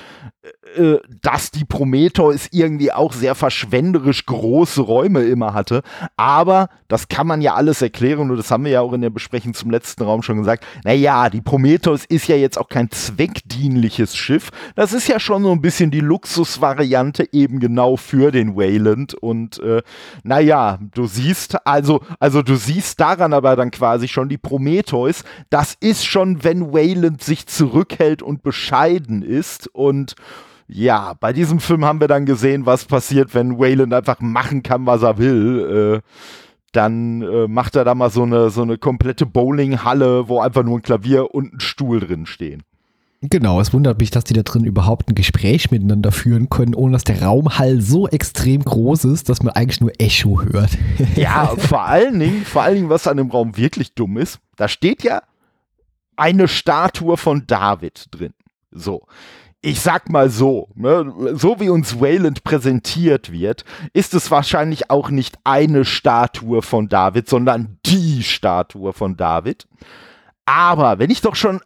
[0.76, 5.82] äh, dass die Prometheus irgendwie auch sehr verschwenderisch große Räume immer hatte.
[6.16, 9.10] Aber das kann man ja alles erklären und das haben wir ja auch in der
[9.10, 10.66] Besprechung zum letzten Raum schon gesagt.
[10.84, 14.50] Naja, die Prometheus ist ja jetzt auch kein zweckdienliches Schiff.
[14.76, 19.14] Das ist ja schon so ein bisschen die Luxusvariante eben genau für den Wayland.
[19.14, 19.82] Und äh,
[20.24, 25.24] naja, du siehst, also, also du siehst daran aber dann quasi schon die Prometheus.
[25.50, 30.16] Das ist schon, wenn Wayland sich zurückhält und bescheiden ist und
[30.68, 34.86] ja, bei diesem Film haben wir dann gesehen, was passiert, wenn Wayland einfach machen kann,
[34.86, 36.02] was er will.
[36.04, 36.10] Äh,
[36.74, 40.78] dann äh, macht er da mal so eine, so eine komplette Bowlinghalle, wo einfach nur
[40.78, 42.64] ein Klavier und ein Stuhl drin stehen.
[43.22, 46.94] Genau, es wundert mich, dass die da drin überhaupt ein Gespräch miteinander führen können, ohne
[46.94, 50.78] dass der Raumhall so extrem groß ist, dass man eigentlich nur Echo hört.
[51.16, 54.68] Ja, vor allen Dingen, vor allen Dingen, was an dem Raum wirklich dumm ist, da
[54.68, 55.22] steht ja
[56.16, 58.34] eine Statue von David drin.
[58.72, 59.08] So.
[59.68, 65.10] Ich sag mal so, ne, so wie uns Wayland präsentiert wird, ist es wahrscheinlich auch
[65.10, 69.68] nicht eine Statue von David, sondern die Statue von David.
[70.46, 71.60] Aber wenn ich doch schon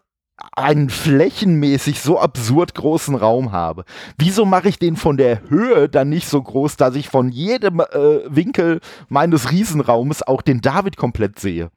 [0.53, 3.85] einen flächenmäßig so absurd großen Raum habe,
[4.17, 7.81] wieso mache ich den von der Höhe dann nicht so groß, dass ich von jedem
[7.81, 11.69] äh, Winkel meines Riesenraumes auch den David komplett sehe?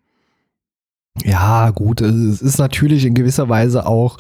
[1.23, 4.17] Ja, gut, es ist natürlich in gewisser Weise auch,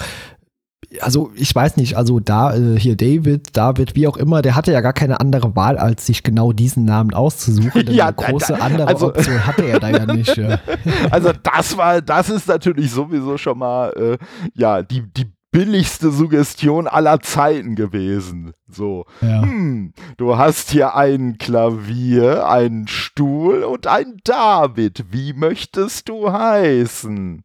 [1.00, 4.72] also ich weiß nicht, also da äh, hier David, David, wie auch immer, der hatte
[4.72, 7.86] ja gar keine andere Wahl, als sich genau diesen Namen auszusuchen.
[7.86, 10.36] Denn Ja, eine da- große da- andere also- Option hatte er da ja nicht.
[10.36, 10.58] Ja.
[11.10, 14.18] Also das war, das ist natürlich sowieso schon mal, äh,
[14.54, 18.52] ja, die, die billigste Suggestion aller Zeiten gewesen.
[18.74, 19.42] So, Ja.
[19.42, 25.04] hm, du hast hier ein Klavier, einen Stuhl und ein David.
[25.10, 27.42] Wie möchtest du heißen?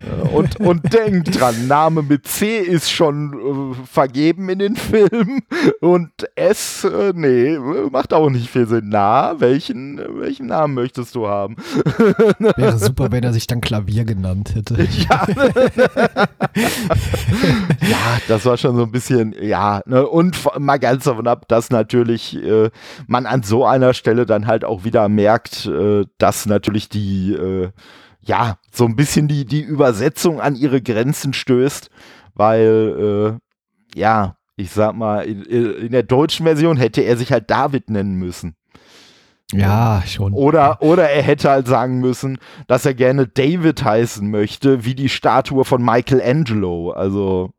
[0.00, 5.42] Äh, Und, und denk dran, Name mit C ist schon äh, vergeben in den Filmen
[5.80, 7.56] und S, äh, nee,
[7.90, 8.88] macht auch nicht viel Sinn.
[8.88, 11.56] Na, welchen, welchen Namen möchtest du haben?
[12.56, 14.74] Wäre super, wenn er sich dann Klavier genannt hätte.
[15.08, 15.26] Ja.
[17.80, 21.46] ja, das war schon so ein bisschen, ja, ne, und v- mal ganz davon ab,
[21.48, 22.70] dass natürlich äh,
[23.06, 27.70] man an so einer Stelle dann halt auch wieder merkt, äh, dass natürlich die, äh,
[28.20, 31.90] ja, so ein bisschen die, die Übersetzung an ihre Grenzen stößt,
[32.34, 33.38] weil,
[33.94, 37.90] äh, ja, ich sag mal, in, in der deutschen Version hätte er sich halt David
[37.90, 38.56] nennen müssen.
[39.52, 40.32] Ja, schon.
[40.32, 45.08] Oder, oder er hätte halt sagen müssen, dass er gerne David heißen möchte, wie die
[45.08, 46.90] Statue von Michelangelo.
[46.90, 47.50] Also,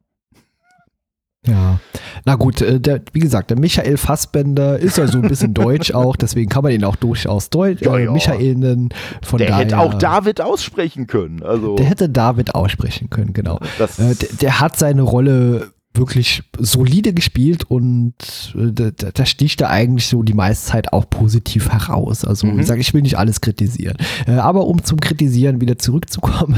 [1.48, 1.80] Ja.
[2.26, 5.94] Na gut, äh, der, wie gesagt, der Michael Fassbender ist ja so ein bisschen deutsch
[5.94, 8.12] auch, deswegen kann man ihn auch durchaus Deutsch, Ja, äh, ja.
[8.12, 8.90] Michael nennen.
[9.22, 11.44] Von der daher, hätte auch David aussprechen können.
[11.44, 13.60] Also, Der hätte David aussprechen können, genau.
[13.78, 18.14] das, Äh, der, der hat seine Rolle wirklich solide gespielt und
[18.56, 22.26] äh, da, da sticht er eigentlich so die meiste Zeit auch positiv heraus.
[22.26, 22.60] Also Mhm.
[22.60, 23.98] ich sage, ich will nicht alles kritisieren.
[24.28, 26.56] Äh, aber um zum Kritisieren wieder zurückzukommen,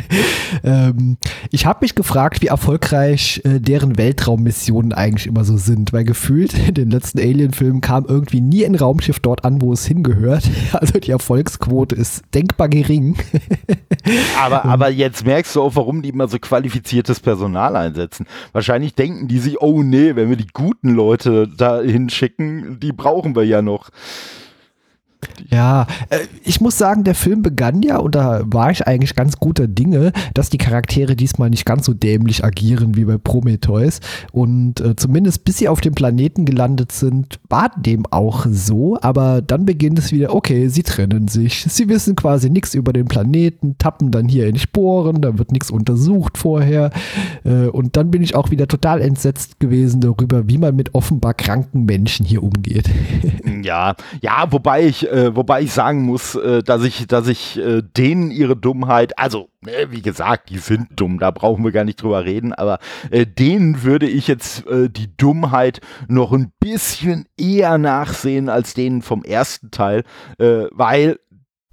[0.64, 1.16] ähm,
[1.50, 6.54] ich habe mich gefragt, wie erfolgreich äh, deren Weltraummissionen eigentlich immer so sind, weil gefühlt
[6.68, 10.44] in den letzten Alien-Filmen kam irgendwie nie ein Raumschiff dort an, wo es hingehört.
[10.72, 13.16] Also die Erfolgsquote ist denkbar gering.
[14.42, 18.26] aber, aber jetzt merkst du auch, warum die immer so qualifiziertes Personal einsetzen.
[18.52, 18.65] Wahrscheinlich
[18.98, 23.44] denken die sich, oh nee, wenn wir die guten Leute da hinschicken, die brauchen wir
[23.44, 23.90] ja noch.
[25.50, 29.36] Ja, äh, ich muss sagen, der Film begann ja, und da war ich eigentlich ganz
[29.38, 34.00] guter Dinge, dass die Charaktere diesmal nicht ganz so dämlich agieren wie bei Prometheus.
[34.32, 38.98] Und äh, zumindest bis sie auf dem Planeten gelandet sind, war dem auch so.
[39.00, 41.64] Aber dann beginnt es wieder, okay, sie trennen sich.
[41.68, 45.70] Sie wissen quasi nichts über den Planeten, tappen dann hier in Sporen, da wird nichts
[45.70, 46.90] untersucht vorher.
[47.44, 51.34] Äh, und dann bin ich auch wieder total entsetzt gewesen darüber, wie man mit offenbar
[51.34, 52.90] kranken Menschen hier umgeht.
[53.62, 57.82] Ja, ja, wobei ich, äh, wobei ich sagen muss, äh, dass ich, dass ich äh,
[57.82, 62.02] denen ihre Dummheit, also äh, wie gesagt, die sind dumm, da brauchen wir gar nicht
[62.02, 62.78] drüber reden, aber
[63.10, 69.02] äh, denen würde ich jetzt äh, die Dummheit noch ein bisschen eher nachsehen als denen
[69.02, 70.04] vom ersten Teil,
[70.38, 71.18] äh, weil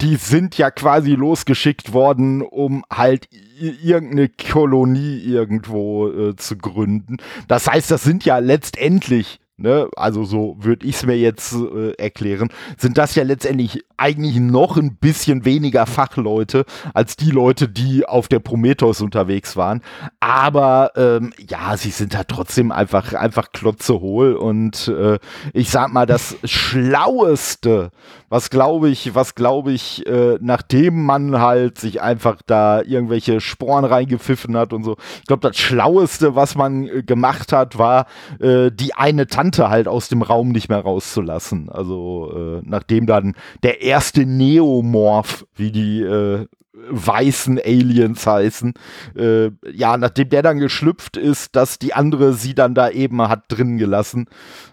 [0.00, 3.28] die sind ja quasi losgeschickt worden, um halt
[3.58, 7.18] irgendeine Kolonie irgendwo äh, zu gründen.
[7.48, 11.92] Das heißt, das sind ja letztendlich, ne, also so würde ich es mir jetzt äh,
[11.92, 18.06] erklären, sind das ja letztendlich eigentlich noch ein bisschen weniger Fachleute als die Leute, die
[18.06, 19.82] auf der Prometheus unterwegs waren.
[20.20, 25.18] Aber ähm, ja, sie sind da trotzdem einfach, einfach klotze hohl und äh,
[25.52, 27.90] ich sag mal, das Schlaueste,
[28.28, 33.84] was glaube ich, was glaube ich, äh, nachdem man halt sich einfach da irgendwelche Sporen
[33.84, 38.06] reingepfiffen hat und so, ich glaube, das Schlaueste, was man äh, gemacht hat, war,
[38.40, 41.68] äh, die eine Tante halt aus dem Raum nicht mehr rauszulassen.
[41.70, 46.46] Also äh, nachdem dann der erste Neomorph, wie die äh,
[46.90, 48.74] weißen Aliens heißen,
[49.16, 53.44] äh, ja, nachdem der dann geschlüpft ist, dass die andere sie dann da eben hat
[53.48, 54.26] drin gelassen,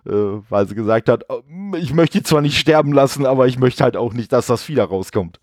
[0.05, 1.41] äh, weil sie gesagt hat, "Oh,
[1.77, 4.63] ich möchte die zwar nicht sterben lassen, aber ich möchte halt auch nicht, dass das
[4.75, 5.39] da rauskommt.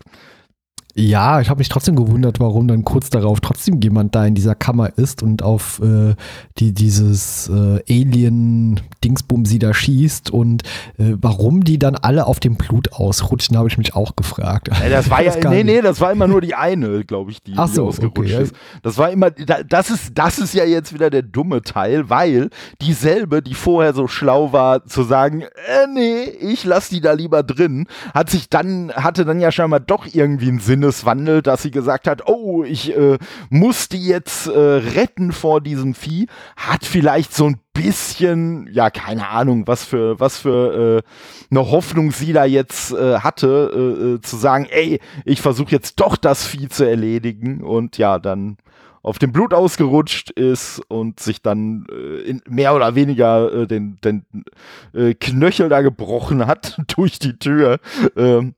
[0.95, 4.55] Ja, ich habe mich trotzdem gewundert, warum dann kurz darauf trotzdem jemand da in dieser
[4.55, 6.15] Kammer ist und auf äh,
[6.57, 10.63] die, dieses äh, Alien-Dingsbum sie da schießt und
[10.97, 14.69] äh, warum die dann alle auf dem Blut ausrutschen, habe ich mich auch gefragt.
[14.83, 17.43] Äh, das war ja, Das nee, nee, das war immer nur die eine, glaube ich,
[17.43, 18.39] die, Ach die so, ausgerutscht okay, ja.
[18.39, 18.55] ist.
[18.81, 22.49] Das war immer, da- das ist, das ist ja jetzt wieder der dumme Teil, weil
[22.81, 27.43] dieselbe, die vorher so schlau war, zu sagen, äh, nee, ich lass die da lieber
[27.43, 32.07] drin, hat sich dann, hatte dann ja scheinbar doch irgendwie einen Sinneswandel, dass sie gesagt
[32.07, 33.17] hat, oh, ich äh,
[33.49, 39.27] muss die jetzt äh, retten vor diesem Vieh, hat vielleicht so ein bisschen, ja, keine
[39.29, 41.09] Ahnung, was für, was für äh,
[41.51, 45.99] eine Hoffnung sie da jetzt äh, hatte, äh, äh, zu sagen, ey, ich versuche jetzt
[45.99, 48.57] doch das Vieh zu erledigen und ja, dann
[49.01, 54.25] auf dem Blut ausgerutscht ist und sich dann äh, mehr oder weniger äh, den, den
[55.19, 57.79] Knöchel da gebrochen hat durch die Tür.
[58.17, 58.55] Ähm,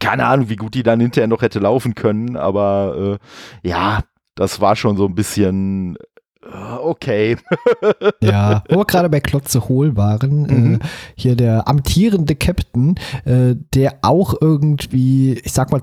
[0.00, 3.18] keine Ahnung, wie gut die dann hinterher noch hätte laufen können, aber
[3.64, 4.00] äh, ja,
[4.34, 5.96] das war schon so ein bisschen
[6.44, 7.36] äh, okay.
[8.22, 10.74] Ja, wo wir gerade bei Klotze Hohl waren, Mhm.
[10.74, 10.78] äh,
[11.14, 15.82] hier der amtierende Captain, äh, der auch irgendwie, ich sag mal,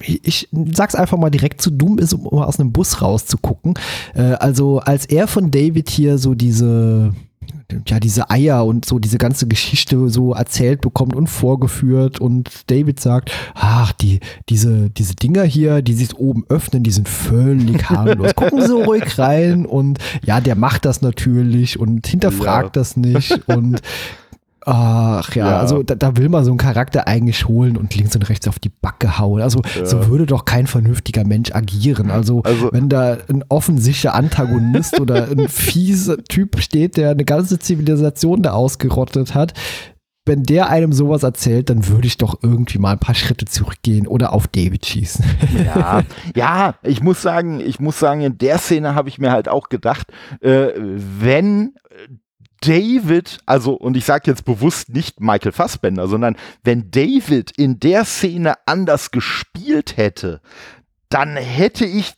[0.00, 3.74] ich sag's einfach mal direkt zu dumm ist, um aus einem Bus rauszugucken.
[4.14, 7.12] Äh, also als er von David hier so diese
[7.86, 13.00] ja, diese Eier und so diese ganze Geschichte so erzählt bekommt und vorgeführt und David
[13.00, 18.34] sagt, ach, die, diese, diese Dinger hier, die sich oben öffnen, die sind völlig harmlos.
[18.34, 22.80] Gucken Sie ruhig rein und ja, der macht das natürlich und hinterfragt ja.
[22.80, 23.80] das nicht und
[24.66, 25.58] Ach ja, ja.
[25.58, 28.58] also da, da, will man so einen Charakter eigentlich holen und links und rechts auf
[28.58, 29.42] die Backe hauen.
[29.42, 29.84] Also ja.
[29.84, 32.10] so würde doch kein vernünftiger Mensch agieren.
[32.10, 37.58] Also, also wenn da ein offensichtlicher Antagonist oder ein fieser Typ steht, der eine ganze
[37.58, 39.52] Zivilisation da ausgerottet hat,
[40.26, 44.06] wenn der einem sowas erzählt, dann würde ich doch irgendwie mal ein paar Schritte zurückgehen
[44.06, 45.24] oder auf David schießen.
[45.66, 46.02] Ja,
[46.34, 49.68] ja, ich muss sagen, ich muss sagen, in der Szene habe ich mir halt auch
[49.68, 50.06] gedacht,
[50.40, 51.74] äh, wenn
[52.66, 58.04] David, also, und ich sage jetzt bewusst nicht Michael Fassbender, sondern wenn David in der
[58.04, 60.40] Szene anders gespielt hätte,
[61.08, 62.14] dann hätte ich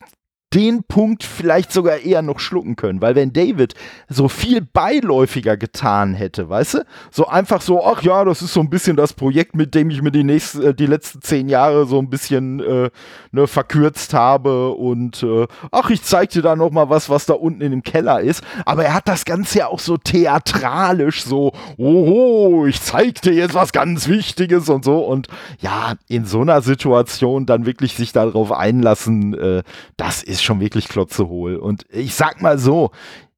[0.54, 3.74] den Punkt vielleicht sogar eher noch schlucken können, weil wenn David
[4.08, 8.60] so viel beiläufiger getan hätte, weißt du, so einfach so, ach ja, das ist so
[8.60, 11.86] ein bisschen das Projekt, mit dem ich mir die nächsten, äh, die letzten zehn Jahre
[11.86, 12.90] so ein bisschen äh,
[13.32, 17.34] ne, verkürzt habe und äh, ach, ich zeig dir da noch mal was, was da
[17.34, 21.52] unten in dem Keller ist, aber er hat das Ganze ja auch so theatralisch, so,
[21.76, 24.98] oh, ich zeig dir jetzt was ganz Wichtiges und so.
[24.98, 25.28] Und
[25.60, 29.62] ja, in so einer Situation dann wirklich sich darauf einlassen, äh,
[29.96, 31.56] das ist ist schon wirklich klotzehohl.
[31.56, 32.90] Und ich sag mal so,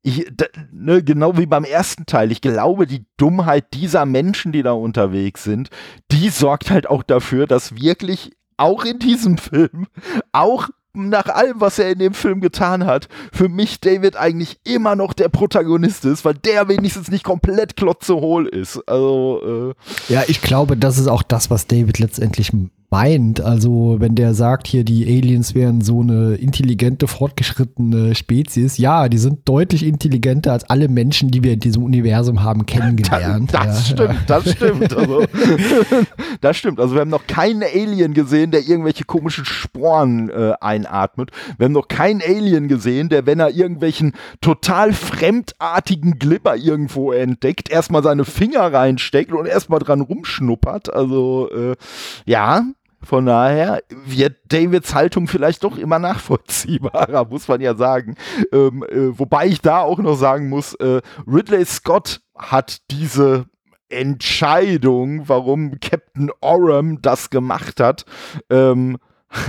[0.02, 0.26] ich,
[0.72, 5.44] ne, genau wie beim ersten Teil, ich glaube, die Dummheit dieser Menschen, die da unterwegs
[5.44, 5.70] sind,
[6.10, 9.86] die sorgt halt auch dafür, dass wirklich auch in diesem Film,
[10.32, 14.96] auch nach allem, was er in dem Film getan hat, für mich David eigentlich immer
[14.96, 18.80] noch der Protagonist ist, weil der wenigstens nicht komplett klotzehohl ist.
[18.88, 19.74] Also,
[20.08, 22.52] äh ja, ich glaube, das ist auch das, was David letztendlich
[22.90, 23.40] meint.
[23.40, 29.18] Also wenn der sagt, hier die Aliens wären so eine intelligente, fortgeschrittene Spezies, ja, die
[29.18, 33.52] sind deutlich intelligenter als alle Menschen, die wir in diesem Universum haben kennengelernt.
[33.52, 34.24] Das, das ja, stimmt, ja.
[34.26, 34.96] das stimmt.
[34.96, 35.24] Also,
[36.40, 36.80] das stimmt.
[36.80, 41.30] Also wir haben noch keinen Alien gesehen, der irgendwelche komischen Sporen äh, einatmet.
[41.58, 47.70] Wir haben noch keinen Alien gesehen, der, wenn er irgendwelchen total fremdartigen Glibber irgendwo entdeckt,
[47.70, 50.92] erstmal seine Finger reinsteckt und erstmal dran rumschnuppert.
[50.92, 51.74] Also äh,
[52.24, 52.64] ja,
[53.08, 58.16] von daher wird Davids Haltung vielleicht doch immer nachvollziehbarer, muss man ja sagen.
[58.52, 63.46] Ähm, äh, wobei ich da auch noch sagen muss, äh, Ridley Scott hat diese
[63.88, 68.04] Entscheidung, warum Captain Oram das gemacht hat,
[68.50, 68.98] ähm,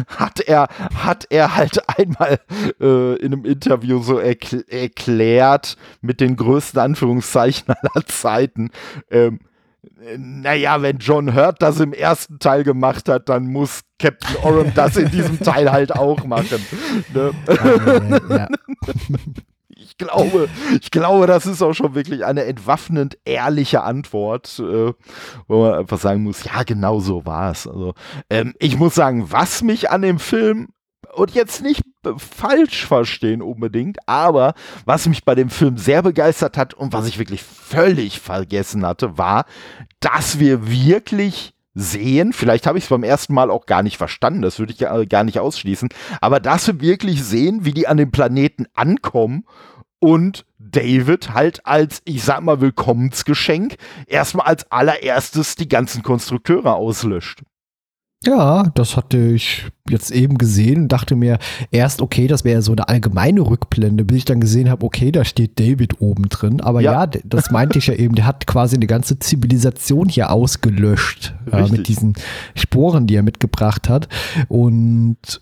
[0.08, 2.39] hat er, hat er halt einmal
[2.80, 8.72] äh, in einem Interview so erkl erklärt, mit den größten Anführungszeichen aller Zeiten.
[9.12, 9.41] Ähm,
[10.17, 14.97] naja, wenn John Hurt das im ersten Teil gemacht hat, dann muss Captain Oram das
[14.97, 16.65] in diesem Teil halt auch machen.
[17.13, 17.31] Ne?
[17.47, 18.47] Ja, ja.
[19.81, 24.93] Ich glaube, ich glaube, das ist auch schon wirklich eine entwaffnend ehrliche Antwort, äh,
[25.47, 27.65] wo man einfach sagen muss, ja, genau so war es.
[27.65, 27.93] Also,
[28.29, 30.67] ähm, ich muss sagen, was mich an dem Film
[31.13, 31.81] und jetzt nicht
[32.17, 34.53] falsch verstehen unbedingt, aber
[34.85, 39.17] was mich bei dem Film sehr begeistert hat und was ich wirklich völlig vergessen hatte,
[39.17, 39.45] war,
[39.99, 44.41] dass wir wirklich sehen, vielleicht habe ich es beim ersten Mal auch gar nicht verstanden,
[44.41, 45.89] das würde ich gar nicht ausschließen,
[46.21, 49.45] aber dass wir wirklich sehen, wie die an dem Planeten ankommen
[49.99, 53.75] und David halt als, ich sag mal, Willkommensgeschenk
[54.07, 57.43] erstmal als allererstes die ganzen Konstrukteure auslöscht.
[58.25, 61.39] Ja, das hatte ich jetzt eben gesehen und dachte mir
[61.71, 65.23] erst, okay, das wäre so eine allgemeine Rückblende, bis ich dann gesehen habe, okay, da
[65.23, 66.60] steht David oben drin.
[66.60, 70.32] Aber ja, ja das meinte ich ja eben, der hat quasi eine ganze Zivilisation hier
[70.32, 72.13] ausgelöscht äh, mit diesen
[72.55, 74.10] Sporen, die er mitgebracht hat.
[74.49, 75.41] Und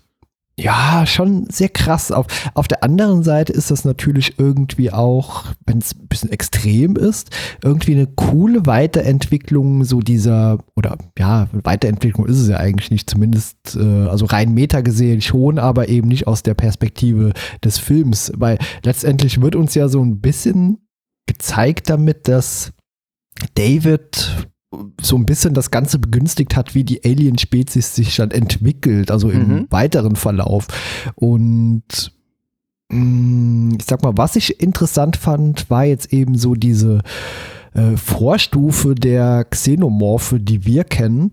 [0.58, 2.10] ja, schon sehr krass.
[2.10, 6.96] Auf, auf der anderen Seite ist das natürlich irgendwie auch, wenn es ein bisschen extrem
[6.96, 7.30] ist,
[7.62, 13.76] irgendwie eine coole Weiterentwicklung so dieser, oder ja, Weiterentwicklung ist es ja eigentlich nicht, zumindest,
[13.76, 18.58] äh, also rein meta gesehen schon, aber eben nicht aus der Perspektive des Films, weil
[18.82, 20.78] letztendlich wird uns ja so ein bisschen
[21.26, 22.72] gezeigt damit, dass
[23.54, 24.48] David
[25.00, 29.48] so ein bisschen das Ganze begünstigt hat, wie die Alien-Spezies sich dann entwickelt, also im
[29.48, 29.66] mhm.
[29.70, 30.66] weiteren Verlauf.
[31.14, 32.12] Und
[32.90, 37.00] mm, ich sag mal, was ich interessant fand, war jetzt eben so diese
[37.74, 41.32] äh, Vorstufe der Xenomorphe, die wir kennen.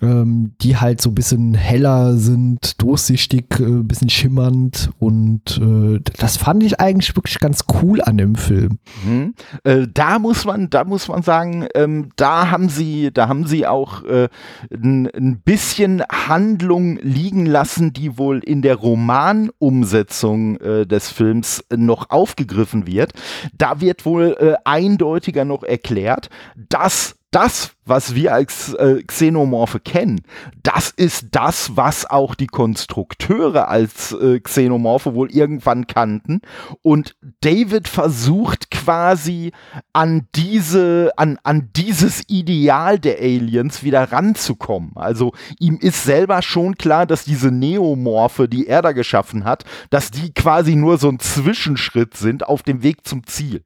[0.00, 6.00] Ähm, die halt so ein bisschen heller sind, durchsichtig, äh, ein bisschen schimmernd und äh,
[6.18, 8.78] das fand ich eigentlich wirklich ganz cool an dem Film.
[9.04, 9.34] Mhm.
[9.64, 13.66] Äh, da muss man, da muss man sagen, ähm, da haben sie, da haben sie
[13.66, 14.28] auch äh,
[14.72, 22.10] ein, ein bisschen Handlung liegen lassen, die wohl in der Romanumsetzung äh, des Films noch
[22.10, 23.12] aufgegriffen wird.
[23.56, 30.20] Da wird wohl äh, eindeutiger noch erklärt, dass das, was wir als äh, Xenomorphe kennen,
[30.62, 36.42] das ist das, was auch die Konstrukteure als äh, Xenomorphe wohl irgendwann kannten.
[36.82, 39.52] Und David versucht quasi
[39.92, 44.92] an diese, an, an dieses Ideal der Aliens wieder ranzukommen.
[44.94, 50.10] Also ihm ist selber schon klar, dass diese Neomorphe, die er da geschaffen hat, dass
[50.10, 53.64] die quasi nur so ein Zwischenschritt sind auf dem Weg zum Ziel.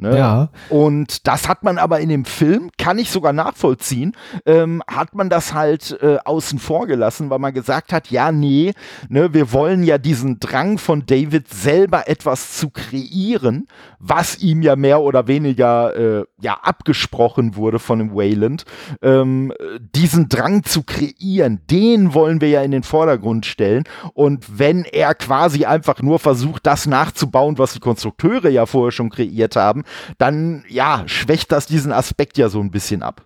[0.00, 0.16] Ne?
[0.16, 0.48] Ja.
[0.68, 4.12] Und das hat man aber in dem Film, kann ich sogar nachvollziehen,
[4.46, 8.74] ähm, hat man das halt äh, außen vor gelassen, weil man gesagt hat, ja, nee,
[9.08, 13.66] ne, wir wollen ja diesen Drang von David selber etwas zu kreieren,
[13.98, 18.64] was ihm ja mehr oder weniger äh, ja abgesprochen wurde von dem Wayland.
[19.02, 19.52] Ähm,
[19.96, 23.82] diesen Drang zu kreieren, den wollen wir ja in den Vordergrund stellen.
[24.14, 29.10] Und wenn er quasi einfach nur versucht, das nachzubauen, was die Konstrukteure ja vorher schon
[29.10, 29.82] kreiert haben,
[30.18, 33.24] dann ja, schwächt das diesen Aspekt ja so ein bisschen ab.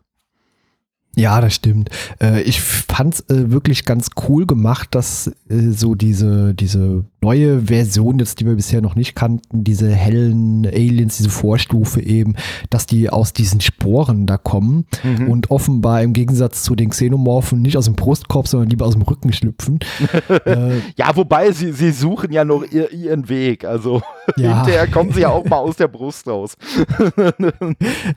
[1.14, 1.90] Ja, das stimmt.
[2.20, 8.18] Äh, ich fand's äh, wirklich ganz cool gemacht, dass äh, so diese, diese neue Version
[8.18, 12.34] jetzt, die wir bisher noch nicht kannten, diese hellen Aliens, diese Vorstufe eben,
[12.68, 15.28] dass die aus diesen Sporen da kommen mhm.
[15.28, 19.02] und offenbar im Gegensatz zu den Xenomorphen nicht aus dem Brustkorb, sondern lieber aus dem
[19.02, 19.78] Rücken schlüpfen.
[20.44, 23.64] äh, ja, wobei sie, sie suchen ja noch ihr, ihren Weg.
[23.64, 24.02] Also
[24.36, 24.56] ja.
[24.64, 26.56] hinterher kommen sie ja auch mal aus der Brust raus.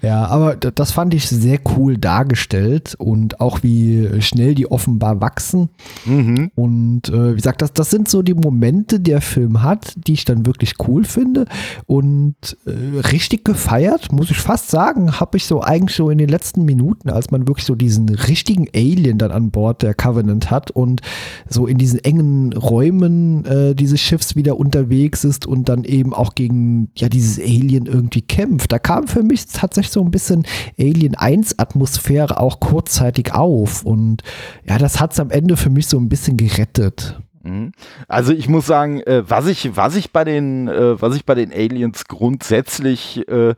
[0.01, 5.69] ja, aber das fand ich sehr cool dargestellt und auch wie schnell die offenbar wachsen.
[6.05, 6.51] Mhm.
[6.55, 10.13] Und äh, wie gesagt, das, das sind so die Momente, die der Film hat, die
[10.13, 11.45] ich dann wirklich cool finde.
[11.85, 12.35] Und
[12.65, 16.65] äh, richtig gefeiert, muss ich fast sagen, habe ich so eigentlich so in den letzten
[16.65, 21.01] Minuten, als man wirklich so diesen richtigen Alien dann an Bord der Covenant hat und
[21.49, 26.35] so in diesen engen Räumen äh, dieses Schiffs wieder unterwegs ist und dann eben auch
[26.35, 28.71] gegen ja dieses Alien irgendwie kämpft.
[28.71, 30.45] Da kam für mich tatsächlich so ein bisschen
[30.79, 34.21] Alien 1 Atmosphäre auch kurz kurzzeitig auf und
[34.67, 37.19] ja, das hat es am Ende für mich so ein bisschen gerettet.
[37.45, 37.73] Mhm.
[38.07, 41.35] Also ich muss sagen, äh, was ich was ich bei den äh, was ich bei
[41.35, 43.53] den Aliens grundsätzlich äh,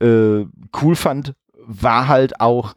[0.00, 1.34] cool fand,
[1.66, 2.74] war halt auch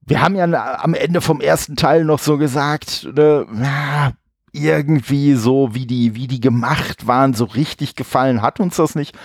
[0.00, 4.12] wir haben ja am Ende vom ersten Teil noch so gesagt, ne, na,
[4.52, 9.16] irgendwie so wie die wie die gemacht waren, so richtig gefallen hat uns das nicht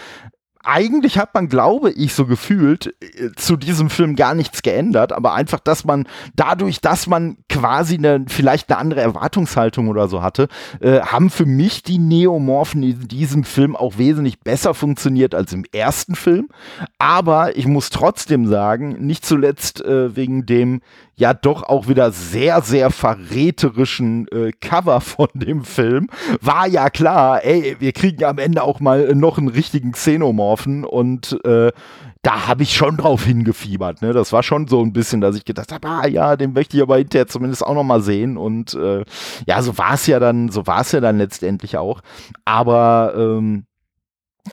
[0.66, 5.34] eigentlich hat man, glaube ich, so gefühlt äh, zu diesem Film gar nichts geändert, aber
[5.34, 10.48] einfach, dass man dadurch, dass man quasi eine, vielleicht eine andere Erwartungshaltung oder so hatte,
[10.80, 15.66] äh, haben für mich die Neomorphen in diesem Film auch wesentlich besser funktioniert als im
[15.72, 16.50] ersten Film.
[16.98, 20.82] Aber ich muss trotzdem sagen, nicht zuletzt äh, wegen dem
[21.16, 26.08] ja doch auch wieder sehr, sehr verräterischen äh, Cover von dem Film,
[26.42, 31.40] war ja klar, ey, wir kriegen am Ende auch mal noch einen richtigen Xenomorphen und
[31.46, 31.72] äh,
[32.26, 34.02] da habe ich schon drauf hingefiebert.
[34.02, 34.12] Ne?
[34.12, 36.82] Das war schon so ein bisschen, dass ich gedacht habe, ah ja, den möchte ich
[36.82, 38.36] aber hinterher zumindest auch noch mal sehen.
[38.36, 39.04] Und äh,
[39.46, 42.02] ja, so war es ja dann, so war es ja dann letztendlich auch.
[42.44, 43.66] Aber ähm,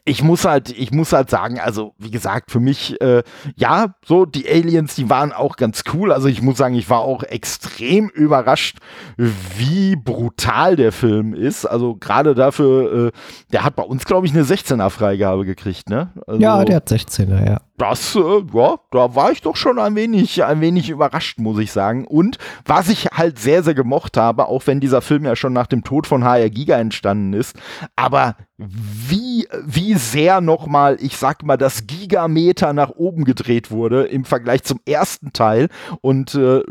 [0.05, 3.23] ich muss halt, ich muss halt sagen, also wie gesagt, für mich, äh,
[3.57, 6.13] ja, so die Aliens, die waren auch ganz cool.
[6.13, 8.79] Also ich muss sagen, ich war auch extrem überrascht,
[9.17, 11.67] wie brutal der Film ist.
[11.67, 13.11] Also gerade dafür, äh,
[13.53, 16.11] der hat bei uns, glaube ich, eine 16er Freigabe gekriegt, ne?
[16.27, 19.97] Also, ja, der hat 16er, ja das, äh, ja, da war ich doch schon ein
[19.97, 22.07] wenig, ein wenig überrascht, muss ich sagen.
[22.07, 25.67] Und was ich halt sehr, sehr gemocht habe, auch wenn dieser Film ja schon nach
[25.67, 27.59] dem Tod von HR Giga entstanden ist,
[27.97, 34.25] aber wie, wie sehr nochmal, ich sag mal, das Gigameter nach oben gedreht wurde im
[34.25, 35.69] Vergleich zum ersten Teil
[36.03, 36.63] und äh,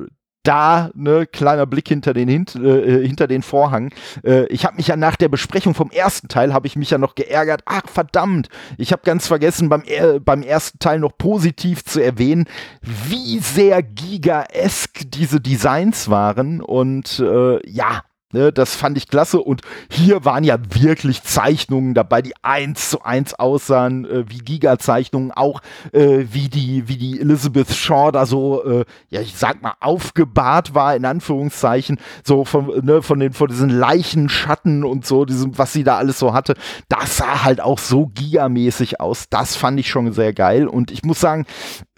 [0.43, 3.93] da, ne, kleiner Blick hinter den, hint, äh, hinter den Vorhang.
[4.23, 6.97] Äh, ich habe mich ja nach der Besprechung vom ersten Teil, habe ich mich ja
[6.97, 7.61] noch geärgert.
[7.65, 12.45] Ach, verdammt, ich habe ganz vergessen, beim, äh, beim ersten Teil noch positiv zu erwähnen,
[12.81, 16.61] wie sehr giga-esk diese Designs waren.
[16.61, 18.01] Und äh, ja,
[18.33, 19.41] Ne, das fand ich klasse.
[19.41, 25.31] Und hier waren ja wirklich Zeichnungen dabei, die eins zu eins aussahen, äh, wie Giga-Zeichnungen,
[25.31, 25.61] auch
[25.91, 30.73] äh, wie, die, wie die Elizabeth Shaw da so, äh, ja, ich sag mal, aufgebahrt
[30.73, 35.73] war, in Anführungszeichen, so von, ne, von, den, von diesen Leichenschatten und so, diesem, was
[35.73, 36.55] sie da alles so hatte.
[36.87, 39.25] Das sah halt auch so gigamäßig aus.
[39.29, 40.67] Das fand ich schon sehr geil.
[40.67, 41.45] Und ich muss sagen,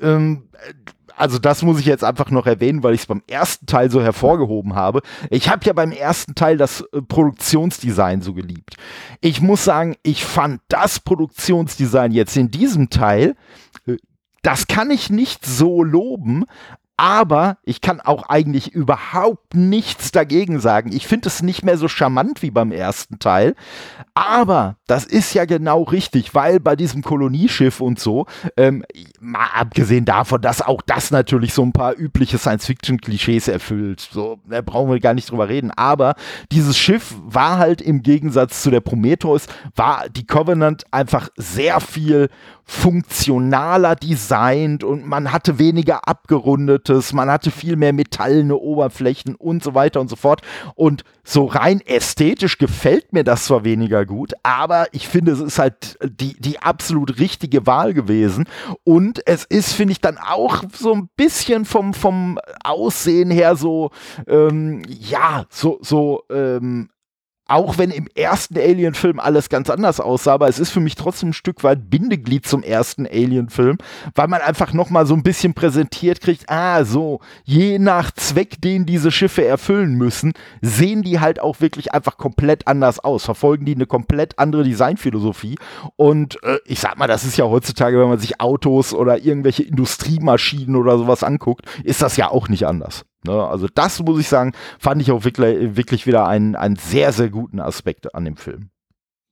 [0.02, 0.50] ähm,
[1.16, 4.02] also das muss ich jetzt einfach noch erwähnen, weil ich es beim ersten Teil so
[4.02, 5.02] hervorgehoben habe.
[5.30, 8.76] Ich habe ja beim ersten Teil das äh, Produktionsdesign so geliebt.
[9.22, 13.36] Ich muss sagen, ich fand das Produktionsdesign jetzt in diesem Teil,
[13.86, 13.98] äh,
[14.42, 16.46] das kann ich nicht so loben,
[16.96, 20.92] aber ich kann auch eigentlich überhaupt nichts dagegen sagen.
[20.94, 23.56] Ich finde es nicht mehr so charmant wie beim ersten Teil.
[24.14, 28.28] Aber das ist ja genau richtig, weil bei diesem Kolonieschiff und so,
[28.58, 28.84] ähm,
[29.20, 34.08] mal abgesehen davon, dass auch das natürlich so ein paar übliche Science-Fiction-Klischees erfüllt.
[34.12, 35.72] So, da brauchen wir gar nicht drüber reden.
[35.72, 36.14] Aber
[36.52, 42.30] dieses Schiff war halt im Gegensatz zu der Prometheus, war die Covenant einfach sehr viel
[42.66, 49.76] funktionaler designt und man hatte weniger abgerundetes, man hatte viel mehr metallene Oberflächen und so
[49.76, 50.42] weiter und so fort.
[50.76, 55.60] Und so rein ästhetisch gefällt mir das zwar weniger gut, aber ich finde, es ist
[55.60, 58.46] halt die, die absolut richtige Wahl gewesen.
[58.84, 63.92] Und es ist, finde ich, dann auch so ein bisschen vom, vom Aussehen her so,
[64.28, 66.90] ähm, ja, so, so, ähm,
[67.48, 71.30] auch wenn im ersten Alien-Film alles ganz anders aussah, aber es ist für mich trotzdem
[71.30, 73.78] ein Stück weit Bindeglied zum ersten Alien-Film,
[74.16, 78.86] weil man einfach nochmal so ein bisschen präsentiert kriegt, ah, so, je nach Zweck, den
[78.86, 83.76] diese Schiffe erfüllen müssen, sehen die halt auch wirklich einfach komplett anders aus, verfolgen die
[83.76, 85.58] eine komplett andere Designphilosophie
[85.98, 89.64] und äh, ich sag mal, das ist ja heutzutage, wenn man sich Autos oder irgendwelche
[89.64, 93.06] Industriemaschinen oder sowas anguckt, ist das ja auch nicht anders.
[93.26, 93.34] Ne?
[93.34, 97.30] Also das muss ich sagen, fand ich auch wirklich, wirklich wieder einen, einen sehr, sehr
[97.30, 98.70] guten Aspekt an dem Film.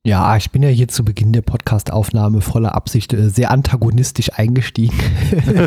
[0.04, 4.98] Ja, ich bin ja hier zu Beginn der Podcastaufnahme voller Absicht äh, sehr antagonistisch eingestiegen.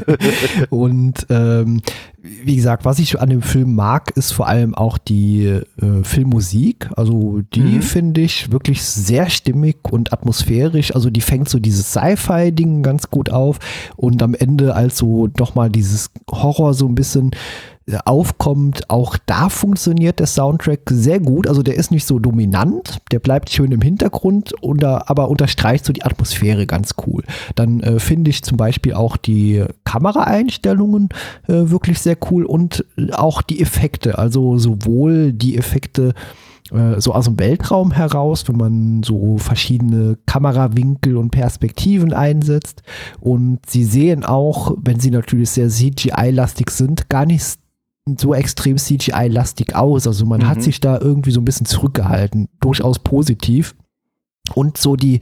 [0.70, 1.82] und ähm,
[2.20, 6.90] wie gesagt, was ich an dem Film mag, ist vor allem auch die äh, Filmmusik.
[6.96, 7.82] Also die mhm.
[7.82, 10.92] finde ich wirklich sehr stimmig und atmosphärisch.
[10.96, 13.60] Also die fängt so dieses Sci-Fi-Ding ganz gut auf
[13.94, 17.30] und am Ende als so nochmal dieses Horror so ein bisschen
[18.04, 18.88] aufkommt.
[18.88, 21.46] Auch da funktioniert der Soundtrack sehr gut.
[21.46, 25.92] Also der ist nicht so dominant, der bleibt schön im Hintergrund, unter, aber unterstreicht so
[25.92, 27.24] die Atmosphäre ganz cool.
[27.54, 31.10] Dann äh, finde ich zum Beispiel auch die Kameraeinstellungen
[31.46, 34.18] äh, wirklich sehr cool und auch die Effekte.
[34.18, 36.14] Also sowohl die Effekte
[36.72, 42.82] äh, so aus dem Weltraum heraus, wenn man so verschiedene Kamerawinkel und Perspektiven einsetzt.
[43.20, 47.58] Und sie sehen auch, wenn sie natürlich sehr CGI-lastig sind, gar nicht
[48.06, 50.06] so extrem CGI-lastig aus.
[50.06, 50.48] Also man mhm.
[50.48, 52.48] hat sich da irgendwie so ein bisschen zurückgehalten.
[52.60, 53.74] Durchaus positiv.
[54.52, 55.20] Und so die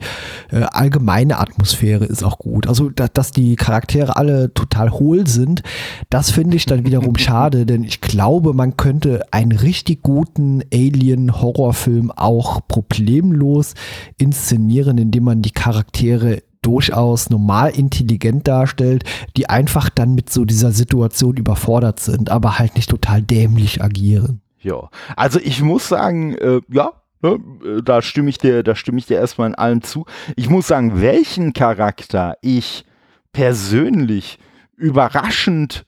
[0.51, 2.67] äh, allgemeine Atmosphäre ist auch gut.
[2.67, 5.63] Also, da, dass die Charaktere alle total hohl sind,
[6.09, 12.11] das finde ich dann wiederum schade, denn ich glaube, man könnte einen richtig guten Alien-Horrorfilm
[12.11, 13.75] auch problemlos
[14.17, 19.03] inszenieren, indem man die Charaktere durchaus normal intelligent darstellt,
[19.37, 24.41] die einfach dann mit so dieser Situation überfordert sind, aber halt nicht total dämlich agieren.
[24.59, 26.91] Ja, also ich muss sagen, äh, ja,
[27.21, 30.05] ne, äh, da stimme ich dir, da stimme ich dir erstmal in allem zu.
[30.35, 32.85] Ich muss sagen, welchen Charakter ich
[33.33, 34.39] persönlich
[34.77, 35.85] überraschend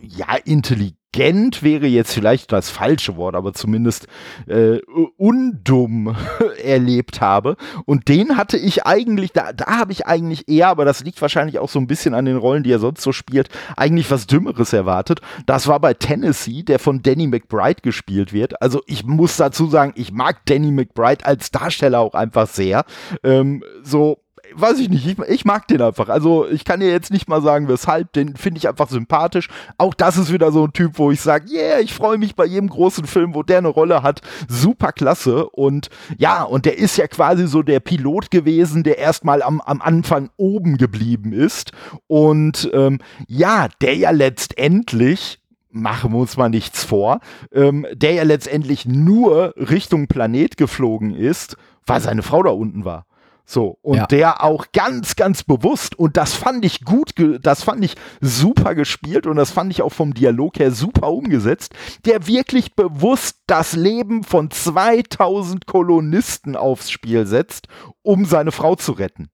[0.00, 4.06] ja intelligent intelligent wäre jetzt vielleicht das falsche Wort, aber zumindest
[4.46, 4.78] äh,
[5.16, 6.16] undumm
[6.62, 7.56] erlebt habe.
[7.84, 11.58] Und den hatte ich eigentlich, da, da habe ich eigentlich eher, aber das liegt wahrscheinlich
[11.58, 14.72] auch so ein bisschen an den Rollen, die er sonst so spielt, eigentlich was Dümmeres
[14.72, 15.20] erwartet.
[15.46, 18.60] Das war bei Tennessee, der von Danny McBride gespielt wird.
[18.62, 22.84] Also ich muss dazu sagen, ich mag Danny McBride als Darsteller auch einfach sehr.
[23.22, 24.21] Ähm, so,
[24.54, 26.08] weiß ich nicht, ich, ich, mag den einfach.
[26.08, 29.48] Also ich kann dir jetzt nicht mal sagen, weshalb, den finde ich einfach sympathisch.
[29.78, 32.44] Auch das ist wieder so ein Typ, wo ich sage, yeah, ich freue mich bei
[32.44, 34.20] jedem großen Film, wo der eine Rolle hat.
[34.48, 35.48] Super klasse.
[35.48, 39.82] Und ja, und der ist ja quasi so der Pilot gewesen, der erstmal am, am
[39.82, 41.72] Anfang oben geblieben ist.
[42.06, 45.38] Und ähm, ja, der ja letztendlich
[45.72, 47.20] machen wir uns mal nichts vor,
[47.52, 53.06] ähm, der ja letztendlich nur Richtung Planet geflogen ist, weil seine Frau da unten war.
[53.44, 54.06] So, und ja.
[54.06, 57.12] der auch ganz, ganz bewusst, und das fand ich gut,
[57.42, 61.74] das fand ich super gespielt und das fand ich auch vom Dialog her super umgesetzt,
[62.04, 67.68] der wirklich bewusst das Leben von 2000 Kolonisten aufs Spiel setzt,
[68.02, 69.28] um seine Frau zu retten.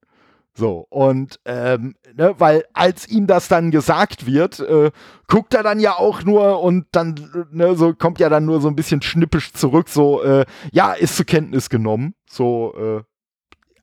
[0.58, 4.90] So, und ähm, ne, weil als ihm das dann gesagt wird, äh,
[5.28, 8.66] guckt er dann ja auch nur und dann ne, so kommt ja dann nur so
[8.66, 12.14] ein bisschen schnippisch zurück, so, äh, ja, ist zur Kenntnis genommen.
[12.28, 13.02] So, äh,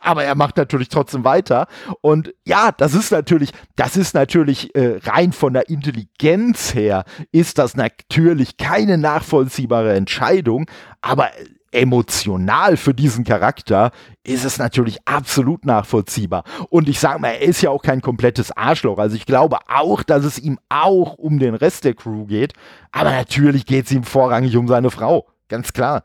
[0.06, 1.68] aber er macht natürlich trotzdem weiter.
[2.02, 7.58] Und ja, das ist natürlich, das ist natürlich äh, rein von der Intelligenz her, ist
[7.58, 10.68] das natürlich keine nachvollziehbare Entscheidung,
[11.02, 11.30] aber
[11.72, 13.92] emotional für diesen Charakter
[14.24, 16.44] ist es natürlich absolut nachvollziehbar.
[16.70, 18.98] Und ich sag mal, er ist ja auch kein komplettes Arschloch.
[18.98, 22.54] Also ich glaube auch, dass es ihm auch um den Rest der Crew geht.
[22.92, 25.28] Aber natürlich geht es ihm vorrangig um seine Frau.
[25.50, 26.04] Ganz klar.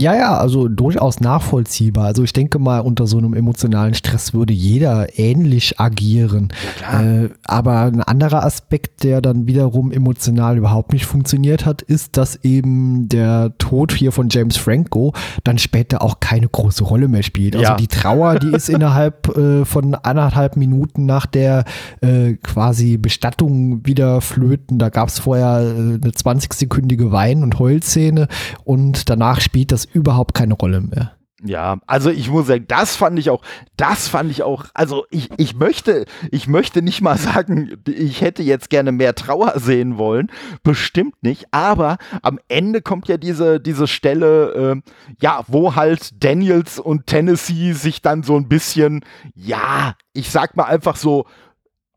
[0.00, 2.04] Ja, ja, also durchaus nachvollziehbar.
[2.04, 6.50] Also ich denke mal, unter so einem emotionalen Stress würde jeder ähnlich agieren.
[6.80, 12.16] Ja, äh, aber ein anderer Aspekt, der dann wiederum emotional überhaupt nicht funktioniert hat, ist,
[12.16, 17.24] dass eben der Tod hier von James Franco dann später auch keine große Rolle mehr
[17.24, 17.56] spielt.
[17.56, 17.76] Also ja.
[17.76, 21.64] die Trauer, die ist innerhalb äh, von anderthalb Minuten nach der
[22.02, 24.78] äh, quasi Bestattung wieder flöten.
[24.78, 28.28] Da gab es vorher äh, eine 20-sekündige Wein- und Heulszene
[28.62, 31.18] und danach spielt das überhaupt keine Rolle mehr.
[31.44, 33.42] Ja, also ich muss sagen, das fand ich auch,
[33.76, 38.42] das fand ich auch, also ich, ich möchte, ich möchte nicht mal sagen, ich hätte
[38.42, 40.32] jetzt gerne mehr Trauer sehen wollen,
[40.64, 44.90] bestimmt nicht, aber am Ende kommt ja diese, diese Stelle, äh,
[45.22, 49.04] ja, wo halt Daniels und Tennessee sich dann so ein bisschen,
[49.36, 51.24] ja, ich sag mal einfach so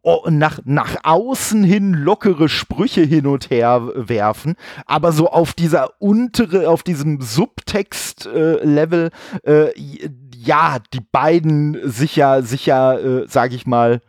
[0.03, 4.55] Oh, nach, nach außen hin lockere Sprüche hin und her werfen,
[4.87, 9.11] aber so auf dieser untere, auf diesem Subtext-Level,
[9.43, 14.01] äh, äh, ja, die beiden sicher, sicher, äh, sag ich mal,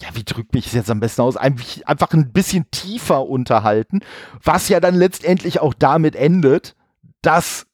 [0.00, 1.36] ja, wie drückt mich jetzt am besten aus?
[1.36, 4.00] Einfach ein bisschen tiefer unterhalten,
[4.44, 6.76] was ja dann letztendlich auch damit endet,
[7.22, 7.65] dass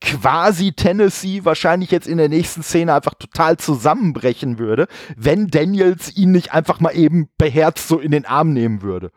[0.00, 6.32] quasi Tennessee wahrscheinlich jetzt in der nächsten Szene einfach total zusammenbrechen würde, wenn Daniels ihn
[6.32, 9.10] nicht einfach mal eben beherzt so in den Arm nehmen würde.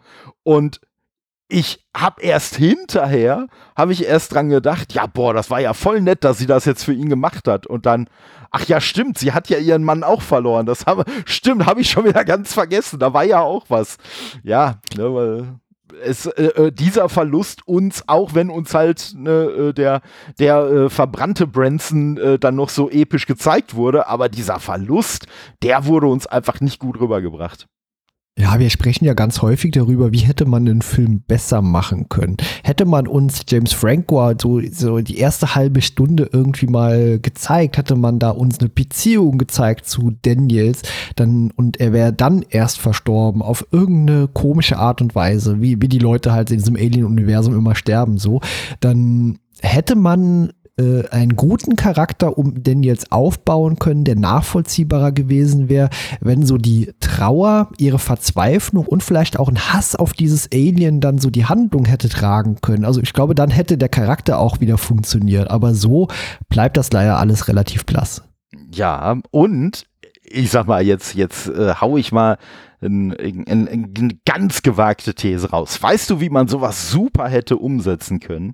[0.44, 0.82] Und
[1.48, 6.02] ich habe erst hinterher, habe ich erst dran gedacht, ja, boah, das war ja voll
[6.02, 7.68] nett, dass sie das jetzt für ihn gemacht hat.
[7.68, 8.10] Und dann,
[8.50, 10.66] ach ja, stimmt, sie hat ja ihren Mann auch verloren.
[10.66, 13.00] Das habe, stimmt, habe ich schon wieder ganz vergessen.
[13.00, 13.98] Da war ja auch was.
[14.44, 15.60] Ja, ne, weil
[16.04, 20.02] es, äh, äh, dieser Verlust uns, auch wenn uns halt ne, äh, der,
[20.40, 25.28] der äh, verbrannte Branson äh, dann noch so episch gezeigt wurde, aber dieser Verlust,
[25.62, 27.68] der wurde uns einfach nicht gut rübergebracht.
[28.38, 32.36] Ja, wir sprechen ja ganz häufig darüber, wie hätte man den Film besser machen können.
[32.66, 37.96] Hätte man uns James Franco so, so die erste halbe Stunde irgendwie mal gezeigt, hätte
[37.96, 40.82] man da uns eine Beziehung gezeigt zu Daniels,
[41.16, 45.88] dann und er wäre dann erst verstorben auf irgendeine komische Art und Weise, wie, wie
[45.88, 48.42] die Leute halt in diesem Alien-Universum immer sterben, so,
[48.82, 55.90] dann hätte man äh, einen guten Charakter um Daniels aufbauen können, der nachvollziehbarer gewesen wäre,
[56.20, 61.18] wenn so die Trauer, ihre Verzweiflung und vielleicht auch ein Hass auf dieses Alien dann
[61.18, 62.86] so die Handlung hätte tragen können.
[62.86, 65.50] Also ich glaube, dann hätte der Charakter auch wieder funktioniert.
[65.50, 66.08] Aber so
[66.50, 68.24] bleibt das leider alles relativ blass.
[68.74, 69.86] Ja, und
[70.24, 72.38] ich sag mal, jetzt, jetzt äh, hau ich mal
[72.82, 75.82] eine ein, ein ganz gewagte These raus.
[75.82, 78.54] Weißt du, wie man sowas super hätte umsetzen können?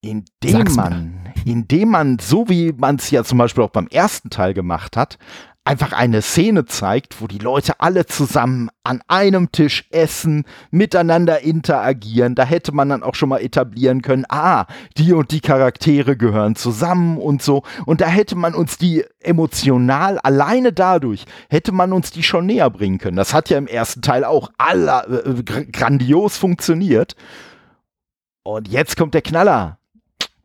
[0.00, 1.52] Indem Sag's man, mir.
[1.52, 5.18] indem man, so wie man es ja zum Beispiel auch beim ersten Teil gemacht hat,
[5.68, 12.34] einfach eine Szene zeigt, wo die Leute alle zusammen an einem Tisch essen, miteinander interagieren.
[12.34, 14.64] Da hätte man dann auch schon mal etablieren können, ah,
[14.96, 17.64] die und die Charaktere gehören zusammen und so.
[17.84, 22.70] Und da hätte man uns die emotional, alleine dadurch, hätte man uns die schon näher
[22.70, 23.18] bringen können.
[23.18, 27.14] Das hat ja im ersten Teil auch aller, äh, grandios funktioniert.
[28.42, 29.78] Und jetzt kommt der Knaller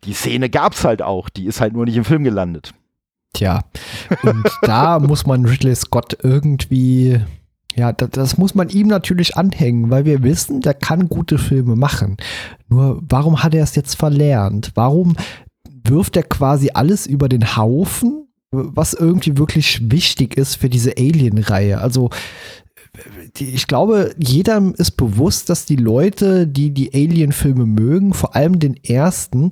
[0.05, 2.73] die Szene gab's halt auch, die ist halt nur nicht im Film gelandet.
[3.33, 3.61] Tja,
[4.21, 7.19] und da muss man Ridley Scott irgendwie,
[7.75, 11.75] ja, das, das, muss man ihm natürlich anhängen, weil wir wissen, der kann gute Filme
[11.75, 12.17] machen.
[12.69, 14.71] Nur warum hat er es jetzt verlernt?
[14.75, 15.15] Warum
[15.83, 21.79] wirft er quasi alles über den Haufen, was irgendwie wirklich wichtig ist für diese Alien-Reihe?
[21.81, 22.11] Also
[23.39, 28.75] ich glaube, jeder ist bewusst, dass die Leute, die die Alien-Filme mögen, vor allem den
[28.83, 29.51] ersten,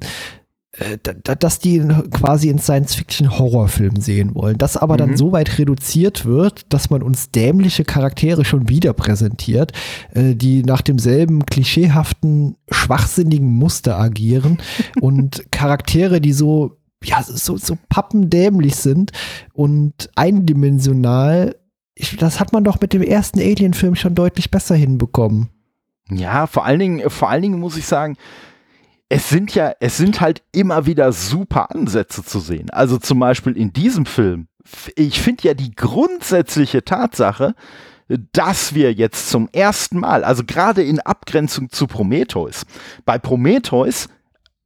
[1.40, 1.80] dass die
[2.12, 4.58] quasi in Science-Fiction-Horrorfilmen sehen wollen.
[4.58, 4.98] Das aber mhm.
[5.00, 9.74] dann so weit reduziert wird, dass man uns dämliche Charaktere schon wieder präsentiert,
[10.14, 14.60] äh, die nach demselben klischeehaften, schwachsinnigen Muster agieren
[15.02, 19.12] und Charaktere, die so, ja, so, so pappendämlich sind
[19.52, 21.58] und eindimensional.
[21.96, 25.50] Ich, das hat man doch mit dem ersten Alien-Film schon deutlich besser hinbekommen.
[26.10, 28.16] Ja, vor allen Dingen, vor allen Dingen muss ich sagen,
[29.12, 32.70] es sind ja, es sind halt immer wieder super Ansätze zu sehen.
[32.70, 34.48] Also zum Beispiel in diesem Film.
[34.96, 37.54] Ich finde ja die grundsätzliche Tatsache,
[38.08, 42.64] dass wir jetzt zum ersten Mal, also gerade in Abgrenzung zu Prometheus,
[43.04, 44.08] bei Prometheus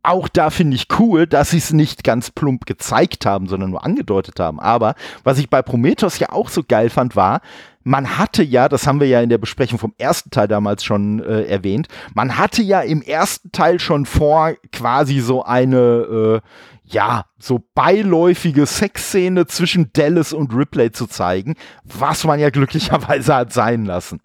[0.04, 3.84] auch da finde ich cool, dass sie es nicht ganz plump gezeigt haben, sondern nur
[3.84, 4.60] angedeutet haben.
[4.60, 4.94] Aber
[5.24, 7.42] was ich bei Prometheus ja auch so geil fand, war,
[7.86, 11.24] man hatte ja, das haben wir ja in der Besprechung vom ersten Teil damals schon
[11.24, 16.50] äh, erwähnt, man hatte ja im ersten Teil schon vor, quasi so eine, äh,
[16.84, 23.54] ja, so beiläufige Sexszene zwischen Dallas und Ripley zu zeigen, was man ja glücklicherweise hat
[23.54, 24.20] sein lassen.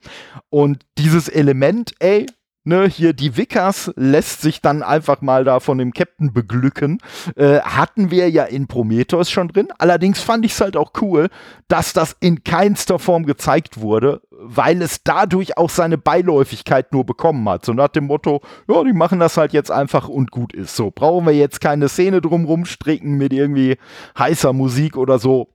[0.48, 2.26] Und dieses Element, ey,
[2.70, 6.98] ne, hier die Vickers lässt sich dann einfach mal da von dem Captain beglücken.
[7.36, 9.68] Äh, hatten wir ja in Prometheus schon drin.
[9.78, 11.28] Allerdings fand ich es halt auch cool,
[11.68, 17.46] dass das in keinster Form gezeigt wurde, weil es dadurch auch seine Beiläufigkeit nur bekommen
[17.48, 17.66] hat.
[17.66, 20.76] So nach dem Motto, ja, die machen das halt jetzt einfach und gut ist.
[20.76, 23.76] So, brauchen wir jetzt keine Szene drumrum stricken mit irgendwie
[24.16, 25.48] heißer Musik oder so.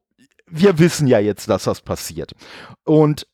[0.47, 2.34] Wir wissen ja jetzt, dass das passiert.
[2.84, 3.26] Und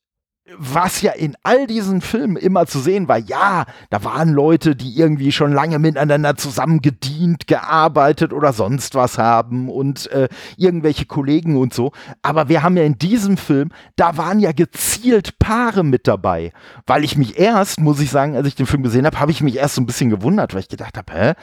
[0.57, 4.97] was ja in all diesen Filmen immer zu sehen war, ja, da waren Leute, die
[4.97, 10.27] irgendwie schon lange miteinander zusammen gedient, gearbeitet oder sonst was haben und äh,
[10.57, 11.91] irgendwelche Kollegen und so.
[12.21, 16.51] Aber wir haben ja in diesem Film, da waren ja gezielt Paare mit dabei.
[16.85, 19.41] Weil ich mich erst, muss ich sagen, als ich den Film gesehen habe, habe ich
[19.41, 21.33] mich erst so ein bisschen gewundert, weil ich gedacht habe, hä?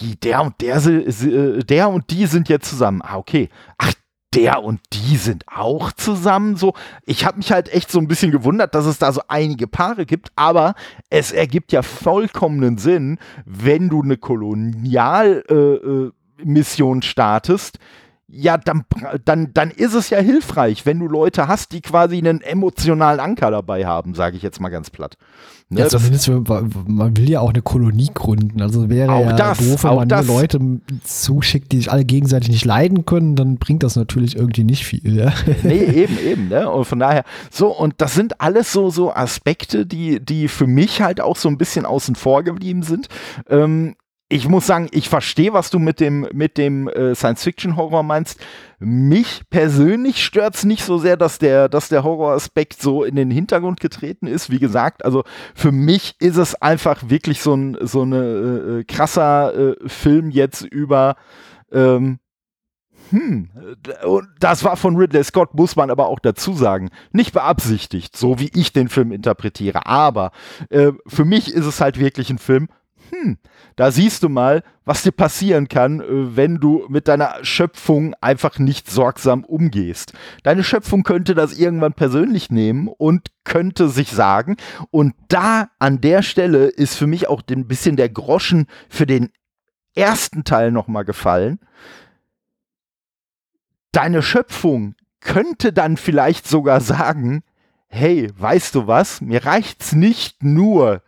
[0.00, 3.02] Wie der und der, äh, der und die sind jetzt zusammen.
[3.02, 3.50] Ah, okay.
[3.76, 3.92] Ach,
[4.34, 6.74] der und die sind auch zusammen so.
[7.04, 10.06] Ich habe mich halt echt so ein bisschen gewundert, dass es da so einige Paare
[10.06, 10.74] gibt, aber
[11.10, 17.78] es ergibt ja vollkommenen Sinn, wenn du eine Kolonialmission äh, äh, startest,
[18.28, 18.84] ja, dann,
[19.24, 23.50] dann, dann ist es ja hilfreich, wenn du Leute hast, die quasi einen emotionalen Anker
[23.50, 25.18] dabei haben, sage ich jetzt mal ganz platt.
[25.68, 28.60] Ne, ja, zumindest, man will ja auch eine Kolonie gründen.
[28.60, 30.26] Also wäre auch ja das, doof, wenn man das.
[30.26, 30.60] nur Leute
[31.02, 35.16] zuschickt, die sich alle gegenseitig nicht leiden können, dann bringt das natürlich irgendwie nicht viel.
[35.16, 35.32] Ja?
[35.62, 36.48] Nee, eben, eben.
[36.48, 36.68] Ne?
[36.68, 41.00] Und von daher, so, und das sind alles so, so Aspekte, die, die für mich
[41.00, 43.08] halt auch so ein bisschen außen vor geblieben sind.
[43.48, 43.94] Ähm,
[44.32, 48.40] ich muss sagen, ich verstehe, was du mit dem, mit dem äh, Science-Fiction-Horror meinst.
[48.78, 53.30] Mich persönlich stört es nicht so sehr, dass der, dass der Horroraspekt so in den
[53.30, 54.48] Hintergrund getreten ist.
[54.48, 55.22] Wie gesagt, also
[55.54, 60.30] für mich ist es einfach wirklich so ein so eine äh, äh krasser äh, Film
[60.30, 61.16] jetzt über
[61.70, 62.18] ähm,
[63.10, 63.50] hm,
[64.40, 68.50] das war von Ridley Scott, muss man aber auch dazu sagen, nicht beabsichtigt, so wie
[68.54, 69.84] ich den Film interpretiere.
[69.84, 70.32] Aber
[70.70, 72.68] äh, für mich ist es halt wirklich ein Film,
[73.14, 73.36] hm,
[73.76, 78.58] da siehst du mal, was dir passieren kann, äh, wenn du mit deiner Schöpfung einfach
[78.58, 80.14] nicht sorgsam umgehst.
[80.42, 84.56] Deine Schöpfung könnte das irgendwann persönlich nehmen und könnte sich sagen,
[84.90, 89.28] und da an der Stelle ist für mich auch ein bisschen der Groschen für den
[89.94, 91.60] ersten Teil nochmal gefallen.
[93.92, 97.42] Deine Schöpfung könnte dann vielleicht sogar sagen,
[97.88, 101.02] hey, weißt du was, mir reicht's nicht nur,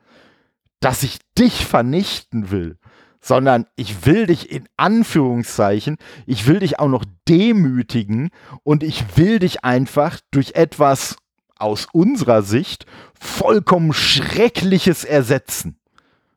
[0.84, 2.76] dass ich dich vernichten will,
[3.18, 8.28] sondern ich will dich in Anführungszeichen, ich will dich auch noch demütigen
[8.64, 11.16] und ich will dich einfach durch etwas
[11.56, 12.84] aus unserer Sicht
[13.18, 15.78] vollkommen Schreckliches ersetzen.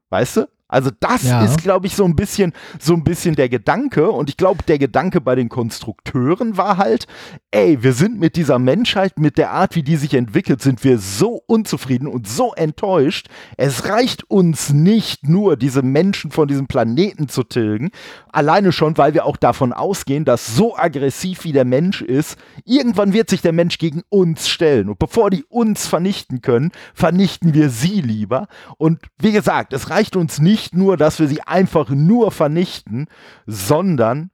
[0.09, 0.47] Weißt du?
[0.67, 1.43] Also das ja.
[1.43, 4.09] ist, glaube ich, so ein bisschen, so ein bisschen der Gedanke.
[4.11, 7.07] Und ich glaube, der Gedanke bei den Konstrukteuren war halt,
[7.51, 10.99] ey, wir sind mit dieser Menschheit, mit der Art, wie die sich entwickelt, sind wir
[10.99, 13.27] so unzufrieden und so enttäuscht.
[13.55, 17.91] Es reicht uns nicht nur, diese Menschen von diesem Planeten zu tilgen.
[18.31, 23.13] Alleine schon, weil wir auch davon ausgehen, dass so aggressiv wie der Mensch ist, irgendwann
[23.13, 24.89] wird sich der Mensch gegen uns stellen.
[24.89, 28.47] Und bevor die uns vernichten können, vernichten wir sie lieber.
[28.77, 33.05] Und wie gesagt, es reicht uns nicht, nicht nur, dass wir sie einfach nur vernichten,
[33.45, 34.31] sondern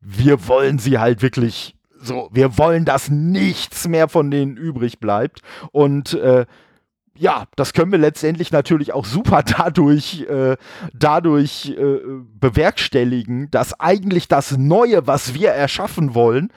[0.00, 5.40] wir wollen sie halt wirklich so, wir wollen, dass nichts mehr von denen übrig bleibt.
[5.72, 6.46] Und äh,
[7.14, 10.56] ja, das können wir letztendlich natürlich auch super dadurch, äh,
[10.94, 11.98] dadurch äh,
[12.38, 16.52] bewerkstelligen, dass eigentlich das Neue, was wir erschaffen wollen,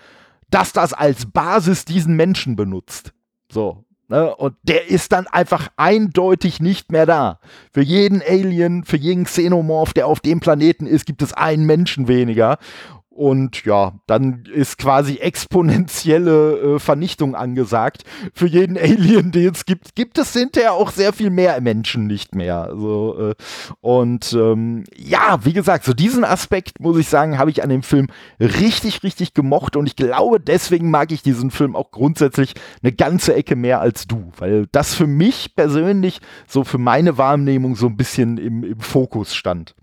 [0.49, 3.13] dass das als Basis diesen Menschen benutzt.
[3.51, 4.35] So, Ne?
[4.35, 7.39] Und der ist dann einfach eindeutig nicht mehr da.
[7.71, 12.07] Für jeden Alien, für jeden Xenomorph, der auf dem Planeten ist, gibt es einen Menschen
[12.07, 12.57] weniger.
[13.19, 18.05] Und ja, dann ist quasi exponentielle äh, Vernichtung angesagt.
[18.33, 22.33] Für jeden Alien, den es gibt, gibt es hinterher auch sehr viel mehr Menschen nicht
[22.33, 22.61] mehr.
[22.61, 23.35] Also, äh,
[23.81, 27.83] und ähm, ja, wie gesagt, so diesen Aspekt, muss ich sagen, habe ich an dem
[27.83, 28.07] Film
[28.39, 29.75] richtig, richtig gemocht.
[29.75, 34.07] Und ich glaube, deswegen mag ich diesen Film auch grundsätzlich eine ganze Ecke mehr als
[34.07, 34.31] du.
[34.37, 39.35] Weil das für mich persönlich, so für meine Wahrnehmung, so ein bisschen im, im Fokus
[39.35, 39.75] stand.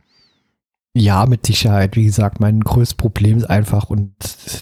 [0.99, 1.95] Ja, mit Sicherheit.
[1.95, 4.15] Wie gesagt, mein größtes Problem ist einfach, und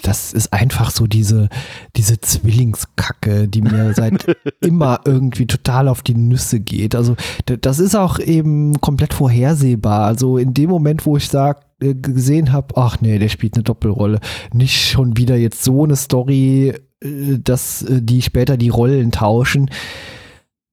[0.03, 1.49] das ist einfach so diese,
[1.95, 6.97] diese Zwillingskacke, die mir seit immer irgendwie total auf die Nüsse geht.
[6.97, 7.15] Also
[7.47, 10.07] das ist auch eben komplett vorhersehbar.
[10.07, 13.63] Also in dem Moment, wo ich sage, äh, gesehen habe, ach nee, der spielt eine
[13.63, 14.19] Doppelrolle.
[14.53, 19.71] Nicht schon wieder jetzt so eine Story, äh, dass äh, die später die Rollen tauschen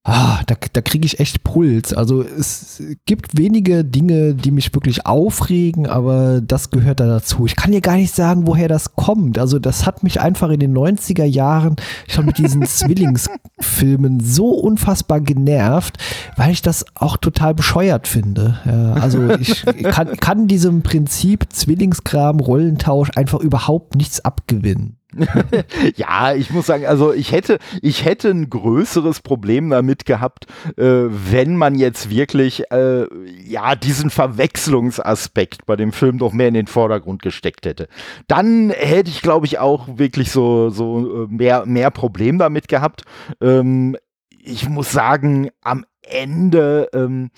[0.03, 1.93] ah, da, da kriege ich echt Puls.
[1.93, 7.45] Also es gibt wenige Dinge, die mich wirklich aufregen, aber das gehört da dazu.
[7.45, 9.37] Ich kann dir gar nicht sagen, woher das kommt.
[9.37, 11.75] Also das hat mich einfach in den 90er Jahren
[12.07, 15.97] schon mit diesen Zwillingsfilmen so unfassbar genervt,
[16.35, 18.59] weil ich das auch total bescheuert finde.
[18.65, 24.97] Ja, also ich kann, kann diesem Prinzip Zwillingskram, Rollentausch einfach überhaupt nichts abgewinnen.
[25.95, 30.45] ja, ich muss sagen, also ich hätte, ich hätte ein größeres Problem damit gehabt,
[30.77, 33.05] äh, wenn man jetzt wirklich äh,
[33.43, 37.87] ja diesen Verwechslungsaspekt bei dem Film doch mehr in den Vordergrund gesteckt hätte.
[38.27, 43.03] Dann hätte ich, glaube ich, auch wirklich so so äh, mehr mehr Problem damit gehabt.
[43.41, 43.97] Ähm,
[44.29, 47.29] ich muss sagen, am Ende ähm,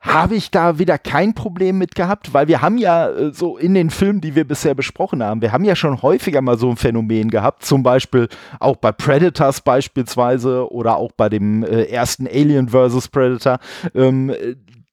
[0.00, 3.74] habe ich da wieder kein Problem mit gehabt, weil wir haben ja äh, so in
[3.74, 6.76] den Filmen, die wir bisher besprochen haben, wir haben ja schon häufiger mal so ein
[6.76, 8.28] Phänomen gehabt, zum Beispiel
[8.58, 13.08] auch bei Predators beispielsweise oder auch bei dem äh, ersten Alien vs.
[13.08, 13.58] Predator,
[13.94, 14.34] ähm,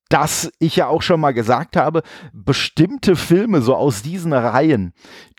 [0.09, 2.01] dass ich ja auch schon mal gesagt habe,
[2.33, 4.93] bestimmte Filme so aus diesen Reihen,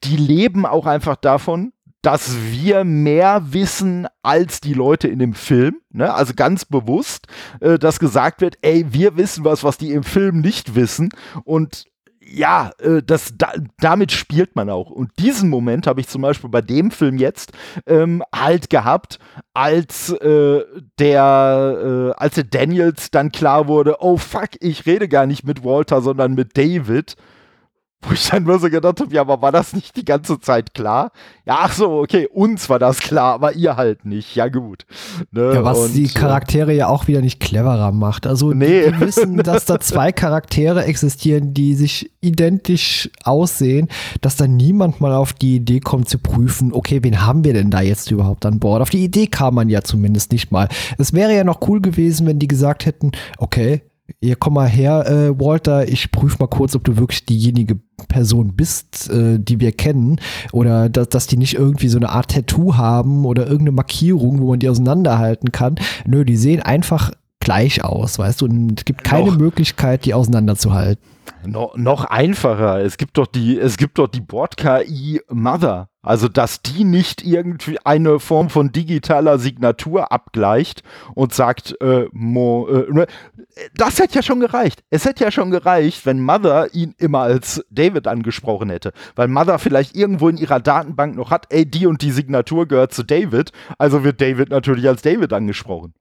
[0.05, 1.73] die leben auch einfach davon,
[2.03, 5.81] dass wir mehr wissen als die Leute in dem Film.
[5.91, 6.13] Ne?
[6.13, 7.27] Also ganz bewusst,
[7.61, 11.11] äh, dass gesagt wird, ey, wir wissen was, was die im Film nicht wissen.
[11.45, 11.87] Und
[12.31, 14.91] ja, äh, das, da, damit spielt man auch.
[14.91, 17.53] Und diesen Moment habe ich zum Beispiel bei dem Film jetzt
[17.87, 19.19] ähm, halt gehabt,
[19.55, 20.63] als äh,
[20.99, 25.65] der, äh, als der Daniels dann klar wurde, oh fuck, ich rede gar nicht mit
[25.65, 27.17] Walter, sondern mit David.
[28.03, 30.73] Wo ich dann nur so gedacht habe, ja, aber war das nicht die ganze Zeit
[30.73, 31.11] klar?
[31.45, 34.37] Ja, ach so, okay, uns war das klar, aber ihr halt nicht.
[34.37, 34.87] Ja, gut.
[35.33, 35.55] Ne?
[35.55, 38.25] Ja, was und, die Charaktere ja auch wieder nicht cleverer macht.
[38.29, 38.85] Also, nee.
[38.85, 43.89] die, die wissen, dass da zwei Charaktere existieren, die sich identisch aussehen,
[44.21, 47.73] dass da niemand mal auf die Idee kommt zu prüfen, okay, wen haben wir denn
[47.73, 48.81] da jetzt überhaupt an Bord?
[48.81, 50.69] Auf die Idee kam man ja zumindest nicht mal.
[50.99, 53.83] Es wäre ja noch cool gewesen, wenn die gesagt hätten, okay,
[54.21, 57.79] hier komm mal her, äh, Walter, ich prüfe mal kurz, ob du wirklich diejenige
[58.09, 60.21] Person bist, äh, die wir kennen.
[60.53, 64.51] Oder dass, dass die nicht irgendwie so eine Art Tattoo haben oder irgendeine Markierung, wo
[64.51, 65.77] man die auseinanderhalten kann.
[66.07, 69.39] Nö, die sehen einfach gleich aus, weißt du, und es gibt keine Noch.
[69.39, 71.03] Möglichkeit, die auseinanderzuhalten.
[71.47, 72.81] No, noch einfacher.
[72.81, 75.89] Es gibt doch die, es gibt doch die Bord-KI Mother.
[76.03, 80.83] Also, dass die nicht irgendwie eine Form von digitaler Signatur abgleicht
[81.15, 83.07] und sagt, äh, Mo, äh, ne,
[83.75, 84.83] das hätte ja schon gereicht.
[84.91, 88.93] Es hätte ja schon gereicht, wenn Mother ihn immer als David angesprochen hätte.
[89.17, 92.95] Weil Mother vielleicht irgendwo in ihrer Datenbank noch hat, ey, die und die Signatur gehört
[92.95, 93.53] zu David.
[93.77, 95.93] Also wird David natürlich als David angesprochen.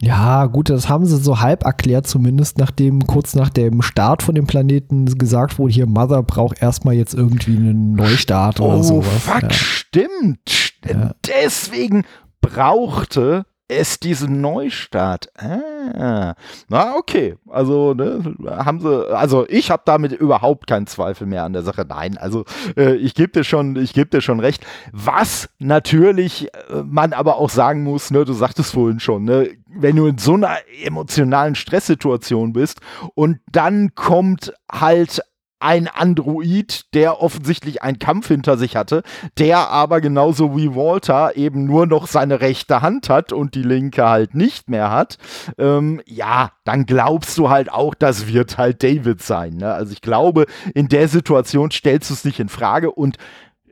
[0.00, 4.34] Ja, gut, das haben sie so halb erklärt, zumindest nachdem kurz nach dem Start von
[4.34, 9.22] dem Planeten gesagt wurde, hier Mother braucht erstmal jetzt irgendwie einen Neustart oh, oder sowas.
[9.22, 9.50] Fuck, ja.
[9.50, 10.72] stimmt.
[10.88, 11.14] Ja.
[11.26, 12.04] Deswegen
[12.40, 15.28] brauchte es diesen Neustart.
[15.36, 16.34] Ah,
[16.68, 21.52] na okay, also ne, haben sie, also ich habe damit überhaupt keinen Zweifel mehr an
[21.52, 21.84] der Sache.
[21.88, 22.44] Nein, also
[22.76, 24.64] äh, ich gebe dir schon, ich gebe dir schon recht.
[24.92, 29.96] Was natürlich äh, man aber auch sagen muss, ne, du sagtest vorhin schon, ne, wenn
[29.96, 32.80] du in so einer emotionalen Stresssituation bist
[33.14, 35.22] und dann kommt halt
[35.62, 39.02] ein Android, der offensichtlich einen Kampf hinter sich hatte,
[39.38, 44.08] der aber genauso wie Walter eben nur noch seine rechte Hand hat und die linke
[44.08, 45.18] halt nicht mehr hat,
[45.58, 49.54] ähm, ja, dann glaubst du halt auch, das wird halt David sein.
[49.54, 49.72] Ne?
[49.72, 53.16] Also ich glaube, in der Situation stellst du es nicht in Frage und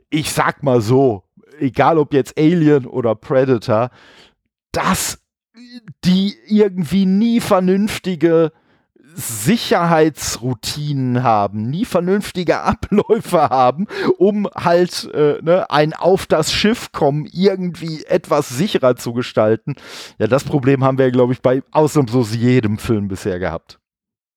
[0.09, 1.23] ich sag mal so,
[1.59, 3.89] egal ob jetzt Alien oder Predator,
[4.71, 5.19] dass
[6.03, 8.51] die irgendwie nie vernünftige
[9.27, 17.27] Sicherheitsroutinen haben, nie vernünftige Abläufe haben, um halt äh, ne, ein auf das Schiff kommen
[17.31, 19.75] irgendwie etwas sicherer zu gestalten.
[20.19, 23.80] Ja, das Problem haben wir, glaube ich, bei ausnahmslos jedem Film bisher gehabt.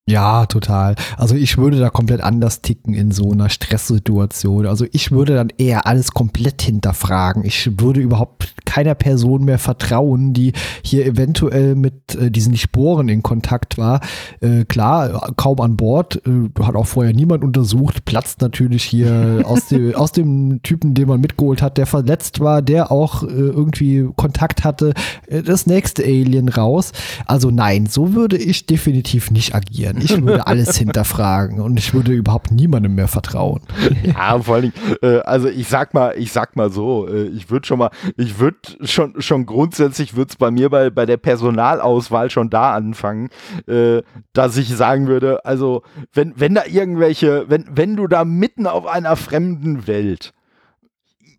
[0.07, 0.96] Ja, total.
[1.16, 4.66] Also ich würde da komplett anders ticken in so einer Stresssituation.
[4.66, 7.42] Also ich würde dann eher alles komplett hinterfragen.
[7.42, 10.52] Ich würde überhaupt keiner Person mehr vertrauen, die
[10.82, 14.00] hier eventuell mit äh, diesen Sporen in Kontakt war.
[14.40, 19.68] Äh, klar, kaum an Bord, äh, hat auch vorher niemand untersucht, platzt natürlich hier aus,
[19.68, 24.07] dem, aus dem Typen, den man mitgeholt hat, der verletzt war, der auch äh, irgendwie
[24.16, 24.92] Kontakt hatte,
[25.28, 26.92] äh, das nächste Alien raus.
[27.24, 29.93] Also nein, so würde ich definitiv nicht agieren.
[29.95, 30.05] Werden.
[30.05, 33.61] Ich würde alles hinterfragen und ich würde überhaupt niemandem mehr vertrauen.
[34.05, 37.51] Ja, vor allen Dingen, äh, also ich sag mal, ich sag mal so, äh, ich
[37.51, 41.16] würde schon mal, ich würde schon, schon grundsätzlich würde es bei mir bei, bei der
[41.16, 43.30] Personalauswahl schon da anfangen,
[43.66, 45.82] äh, dass ich sagen würde, also
[46.12, 50.34] wenn, wenn da irgendwelche, wenn, wenn du da mitten auf einer fremden Welt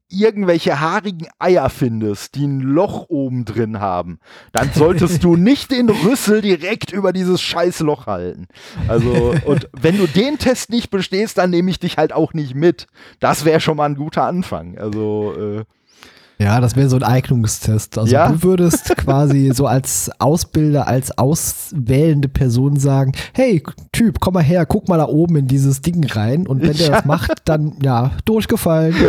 [0.09, 4.19] irgendwelche haarigen Eier findest, die ein Loch oben drin haben,
[4.51, 8.47] dann solltest du nicht den Rüssel direkt über dieses scheiß Loch halten.
[8.87, 12.55] Also, und wenn du den Test nicht bestehst, dann nehme ich dich halt auch nicht
[12.55, 12.87] mit.
[13.19, 14.77] Das wäre schon mal ein guter Anfang.
[14.77, 15.63] Also, äh,
[16.37, 17.97] ja, das wäre so ein Eignungstest.
[17.97, 18.29] Also Ja.
[18.29, 24.65] du würdest quasi so als Ausbilder, als auswählende Person sagen, hey Typ, komm mal her,
[24.65, 28.11] guck mal da oben in dieses Ding rein und wenn der das macht, dann ja,
[28.25, 28.95] durchgefallen.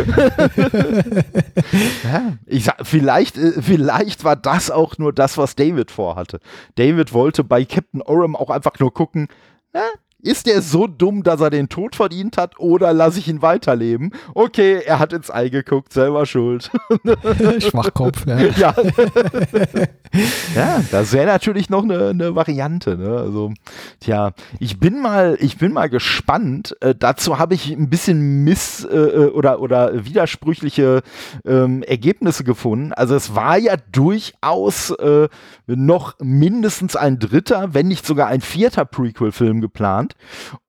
[2.03, 6.39] Ja, ich sag, vielleicht, äh, vielleicht war das auch nur das, was David vorhatte.
[6.75, 9.27] David wollte bei Captain Oram auch einfach nur gucken,
[9.73, 9.81] na,
[10.19, 14.11] ist der so dumm, dass er den Tod verdient hat oder lasse ich ihn weiterleben?
[14.33, 16.71] Okay, er hat ins Ei geguckt, selber schuld.
[17.59, 18.25] Schwachkopf.
[18.25, 18.37] Ja.
[18.57, 18.75] ja.
[20.55, 22.97] ja, das wäre natürlich noch eine, eine Variante.
[22.97, 23.15] Ne?
[23.15, 23.53] Also,
[23.99, 26.75] tja, ich bin mal, ich bin mal gespannt.
[26.81, 31.03] Äh, dazu habe ich ein bisschen miss äh, äh, oder oder widersprüchliche
[31.45, 32.91] ähm, Ergebnisse gefunden.
[32.93, 35.27] Also es war ja durchaus äh,
[35.67, 40.06] noch mindestens ein dritter, wenn nicht sogar ein vierter Prequel-Film geplant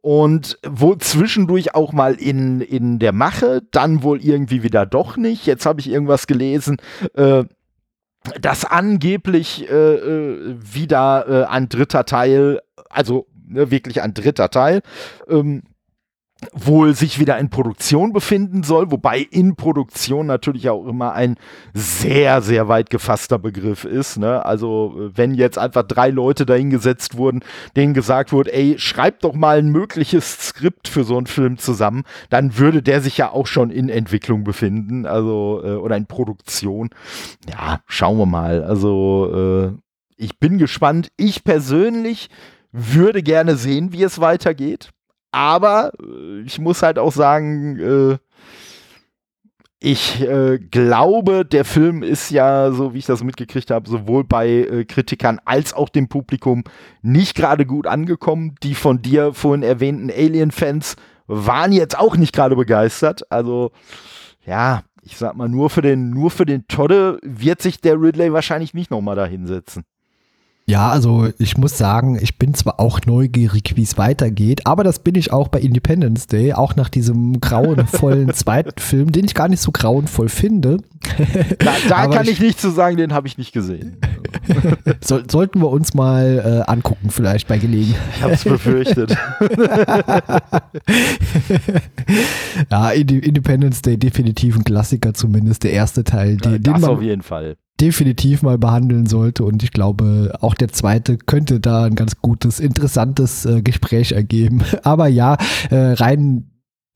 [0.00, 5.46] und wohl zwischendurch auch mal in, in der Mache, dann wohl irgendwie wieder doch nicht.
[5.46, 6.76] Jetzt habe ich irgendwas gelesen,
[7.14, 7.44] äh,
[8.40, 12.60] dass angeblich äh, äh, wieder äh, ein dritter Teil,
[12.90, 14.82] also ne, wirklich ein dritter Teil,
[15.28, 15.62] ähm,
[16.52, 21.36] wohl sich wieder in Produktion befinden soll, wobei in Produktion natürlich auch immer ein
[21.74, 24.18] sehr, sehr weit gefasster Begriff ist.
[24.18, 24.44] Ne?
[24.44, 27.40] Also wenn jetzt einfach drei Leute dahingesetzt wurden,
[27.76, 32.04] denen gesagt wurde, ey, schreibt doch mal ein mögliches Skript für so einen Film zusammen,
[32.30, 36.90] dann würde der sich ja auch schon in Entwicklung befinden, also äh, oder in Produktion.
[37.50, 38.62] Ja, schauen wir mal.
[38.62, 39.78] Also äh,
[40.16, 41.10] ich bin gespannt.
[41.16, 42.28] Ich persönlich
[42.70, 44.90] würde gerne sehen, wie es weitergeht.
[45.38, 48.18] Aber äh, ich muss halt auch sagen, äh,
[49.78, 54.48] ich äh, glaube, der Film ist ja, so wie ich das mitgekriegt habe, sowohl bei
[54.48, 56.64] äh, Kritikern als auch dem Publikum
[57.02, 58.56] nicht gerade gut angekommen.
[58.64, 60.96] Die von dir vorhin erwähnten Alien-Fans
[61.28, 63.30] waren jetzt auch nicht gerade begeistert.
[63.30, 63.70] Also,
[64.44, 68.32] ja, ich sag mal, nur für den, nur für den Todde wird sich der Ridley
[68.32, 69.84] wahrscheinlich nicht nochmal da hinsetzen.
[70.68, 74.98] Ja, also ich muss sagen, ich bin zwar auch neugierig, wie es weitergeht, aber das
[74.98, 79.48] bin ich auch bei Independence Day, auch nach diesem grauenvollen zweiten Film, den ich gar
[79.48, 80.78] nicht so grauenvoll finde.
[81.60, 83.96] Da, da kann ich- ich nicht zu sagen, den habe ich nicht gesehen.
[85.00, 87.96] Soll, sollten wir uns mal äh, angucken, vielleicht bei Gelegenheit.
[88.16, 89.16] Ich habe es befürchtet.
[92.70, 96.96] Ja, Inde- Independence Day definitiv ein Klassiker, zumindest der erste Teil, den, den das auf
[96.98, 97.56] man jeden Fall.
[97.80, 99.44] Definitiv mal behandeln sollte.
[99.44, 104.62] Und ich glaube, auch der zweite könnte da ein ganz gutes, interessantes äh, Gespräch ergeben.
[104.82, 105.36] Aber ja,
[105.70, 106.50] äh, rein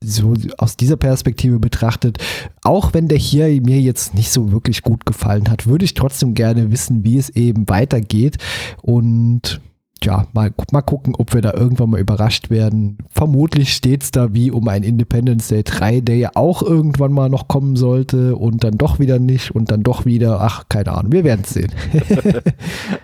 [0.05, 2.17] so aus dieser Perspektive betrachtet,
[2.63, 6.33] auch wenn der hier mir jetzt nicht so wirklich gut gefallen hat, würde ich trotzdem
[6.33, 8.37] gerne wissen, wie es eben weitergeht.
[8.81, 9.61] Und
[10.05, 12.97] ja, mal, mal gucken, ob wir da irgendwann mal überrascht werden.
[13.09, 17.29] Vermutlich steht es da wie um ein Independence Day 3, der ja auch irgendwann mal
[17.29, 20.41] noch kommen sollte und dann doch wieder nicht und dann doch wieder.
[20.41, 21.71] Ach, keine Ahnung, wir werden es sehen.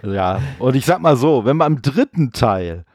[0.03, 2.85] Ja, und ich sag mal so, wenn man im dritten Teil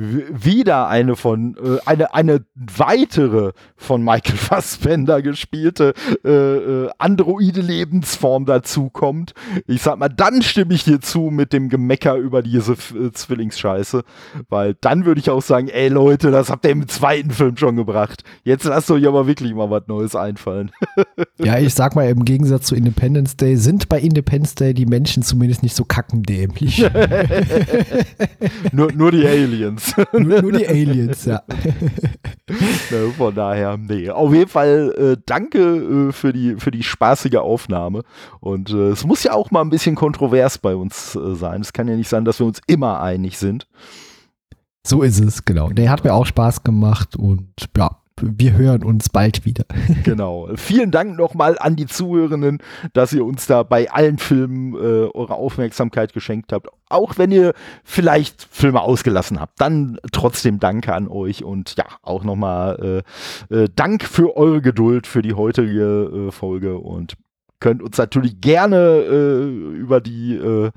[0.00, 5.94] wieder eine von äh, eine eine weitere von Michael Fassbender gespielte
[6.24, 9.34] äh, äh, androide Lebensform dazukommt,
[9.66, 14.02] ich sag mal, dann stimme ich dir zu mit dem Gemecker über diese äh, Zwillingsscheiße,
[14.48, 17.76] weil dann würde ich auch sagen, ey Leute, das habt ihr im zweiten Film schon
[17.76, 18.24] gebracht.
[18.42, 20.70] Jetzt lasst euch aber wirklich mal was Neues einfallen.
[21.42, 25.22] Ja, ich sag mal, im Gegensatz zu Independence Day sind bei Independence Day die Menschen
[25.22, 26.80] zumindest nicht so kackendämlich.
[28.72, 29.89] nur, nur die Aliens.
[30.12, 31.42] Nur, nur die Aliens, ja.
[32.90, 34.10] Ne, von daher, nee.
[34.10, 38.02] Auf jeden Fall äh, danke äh, für, die, für die spaßige Aufnahme.
[38.40, 41.60] Und äh, es muss ja auch mal ein bisschen kontrovers bei uns äh, sein.
[41.60, 43.68] Es kann ja nicht sein, dass wir uns immer einig sind.
[44.84, 45.70] So ist es, genau.
[45.70, 49.64] Der hat mir auch Spaß gemacht und ja, wir hören uns bald wieder.
[50.04, 50.48] Genau.
[50.56, 52.58] Vielen Dank nochmal an die Zuhörenden,
[52.92, 56.68] dass ihr uns da bei allen Filmen äh, eure Aufmerksamkeit geschenkt habt.
[56.88, 57.52] Auch wenn ihr
[57.84, 63.02] vielleicht Filme ausgelassen habt, dann trotzdem Danke an euch und ja, auch nochmal
[63.50, 67.16] äh, äh, Dank für eure Geduld für die heutige äh, Folge und
[67.60, 70.70] könnt uns natürlich gerne äh, über die äh,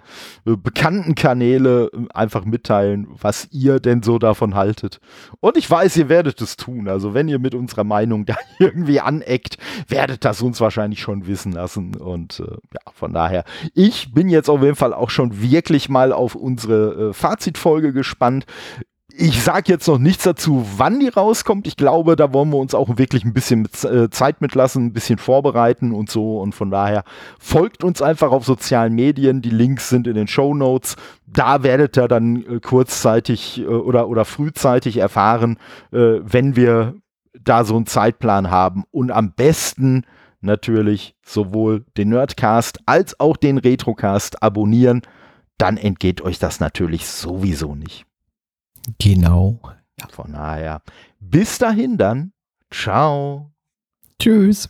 [0.45, 4.99] bekannten Kanäle einfach mitteilen, was ihr denn so davon haltet.
[5.39, 6.88] Und ich weiß, ihr werdet es tun.
[6.89, 9.57] Also wenn ihr mit unserer Meinung da irgendwie aneckt,
[9.88, 11.95] werdet das uns wahrscheinlich schon wissen lassen.
[11.95, 16.11] Und äh, ja, von daher, ich bin jetzt auf jeden Fall auch schon wirklich mal
[16.11, 18.45] auf unsere äh, Fazitfolge gespannt
[19.16, 21.68] ich sage jetzt noch nichts dazu, wann die rauskommt.
[21.68, 25.20] Ich glaube, da wollen wir uns auch wirklich ein bisschen äh, Zeit mitlassen, ein bisschen
[25.20, 26.39] vorbereiten und so.
[26.39, 27.03] Und von daher
[27.39, 29.43] folgt uns einfach auf sozialen Medien.
[29.43, 30.95] Die Links sind in den Show Notes.
[31.28, 35.57] Da werdet ihr dann äh, kurzzeitig äh, oder, oder frühzeitig erfahren,
[35.91, 36.95] wenn wir
[37.39, 38.84] da so einen Zeitplan haben.
[38.91, 40.05] Und am besten
[40.41, 45.01] natürlich sowohl den Nerdcast als auch den Retrocast abonnieren.
[45.57, 48.05] Dann entgeht euch das natürlich sowieso nicht.
[48.99, 49.59] Genau.
[49.99, 50.07] Ja.
[50.09, 50.81] Von daher,
[51.19, 52.34] bis dahin dann.
[52.71, 53.51] Ciao.
[54.19, 54.69] Tschüss.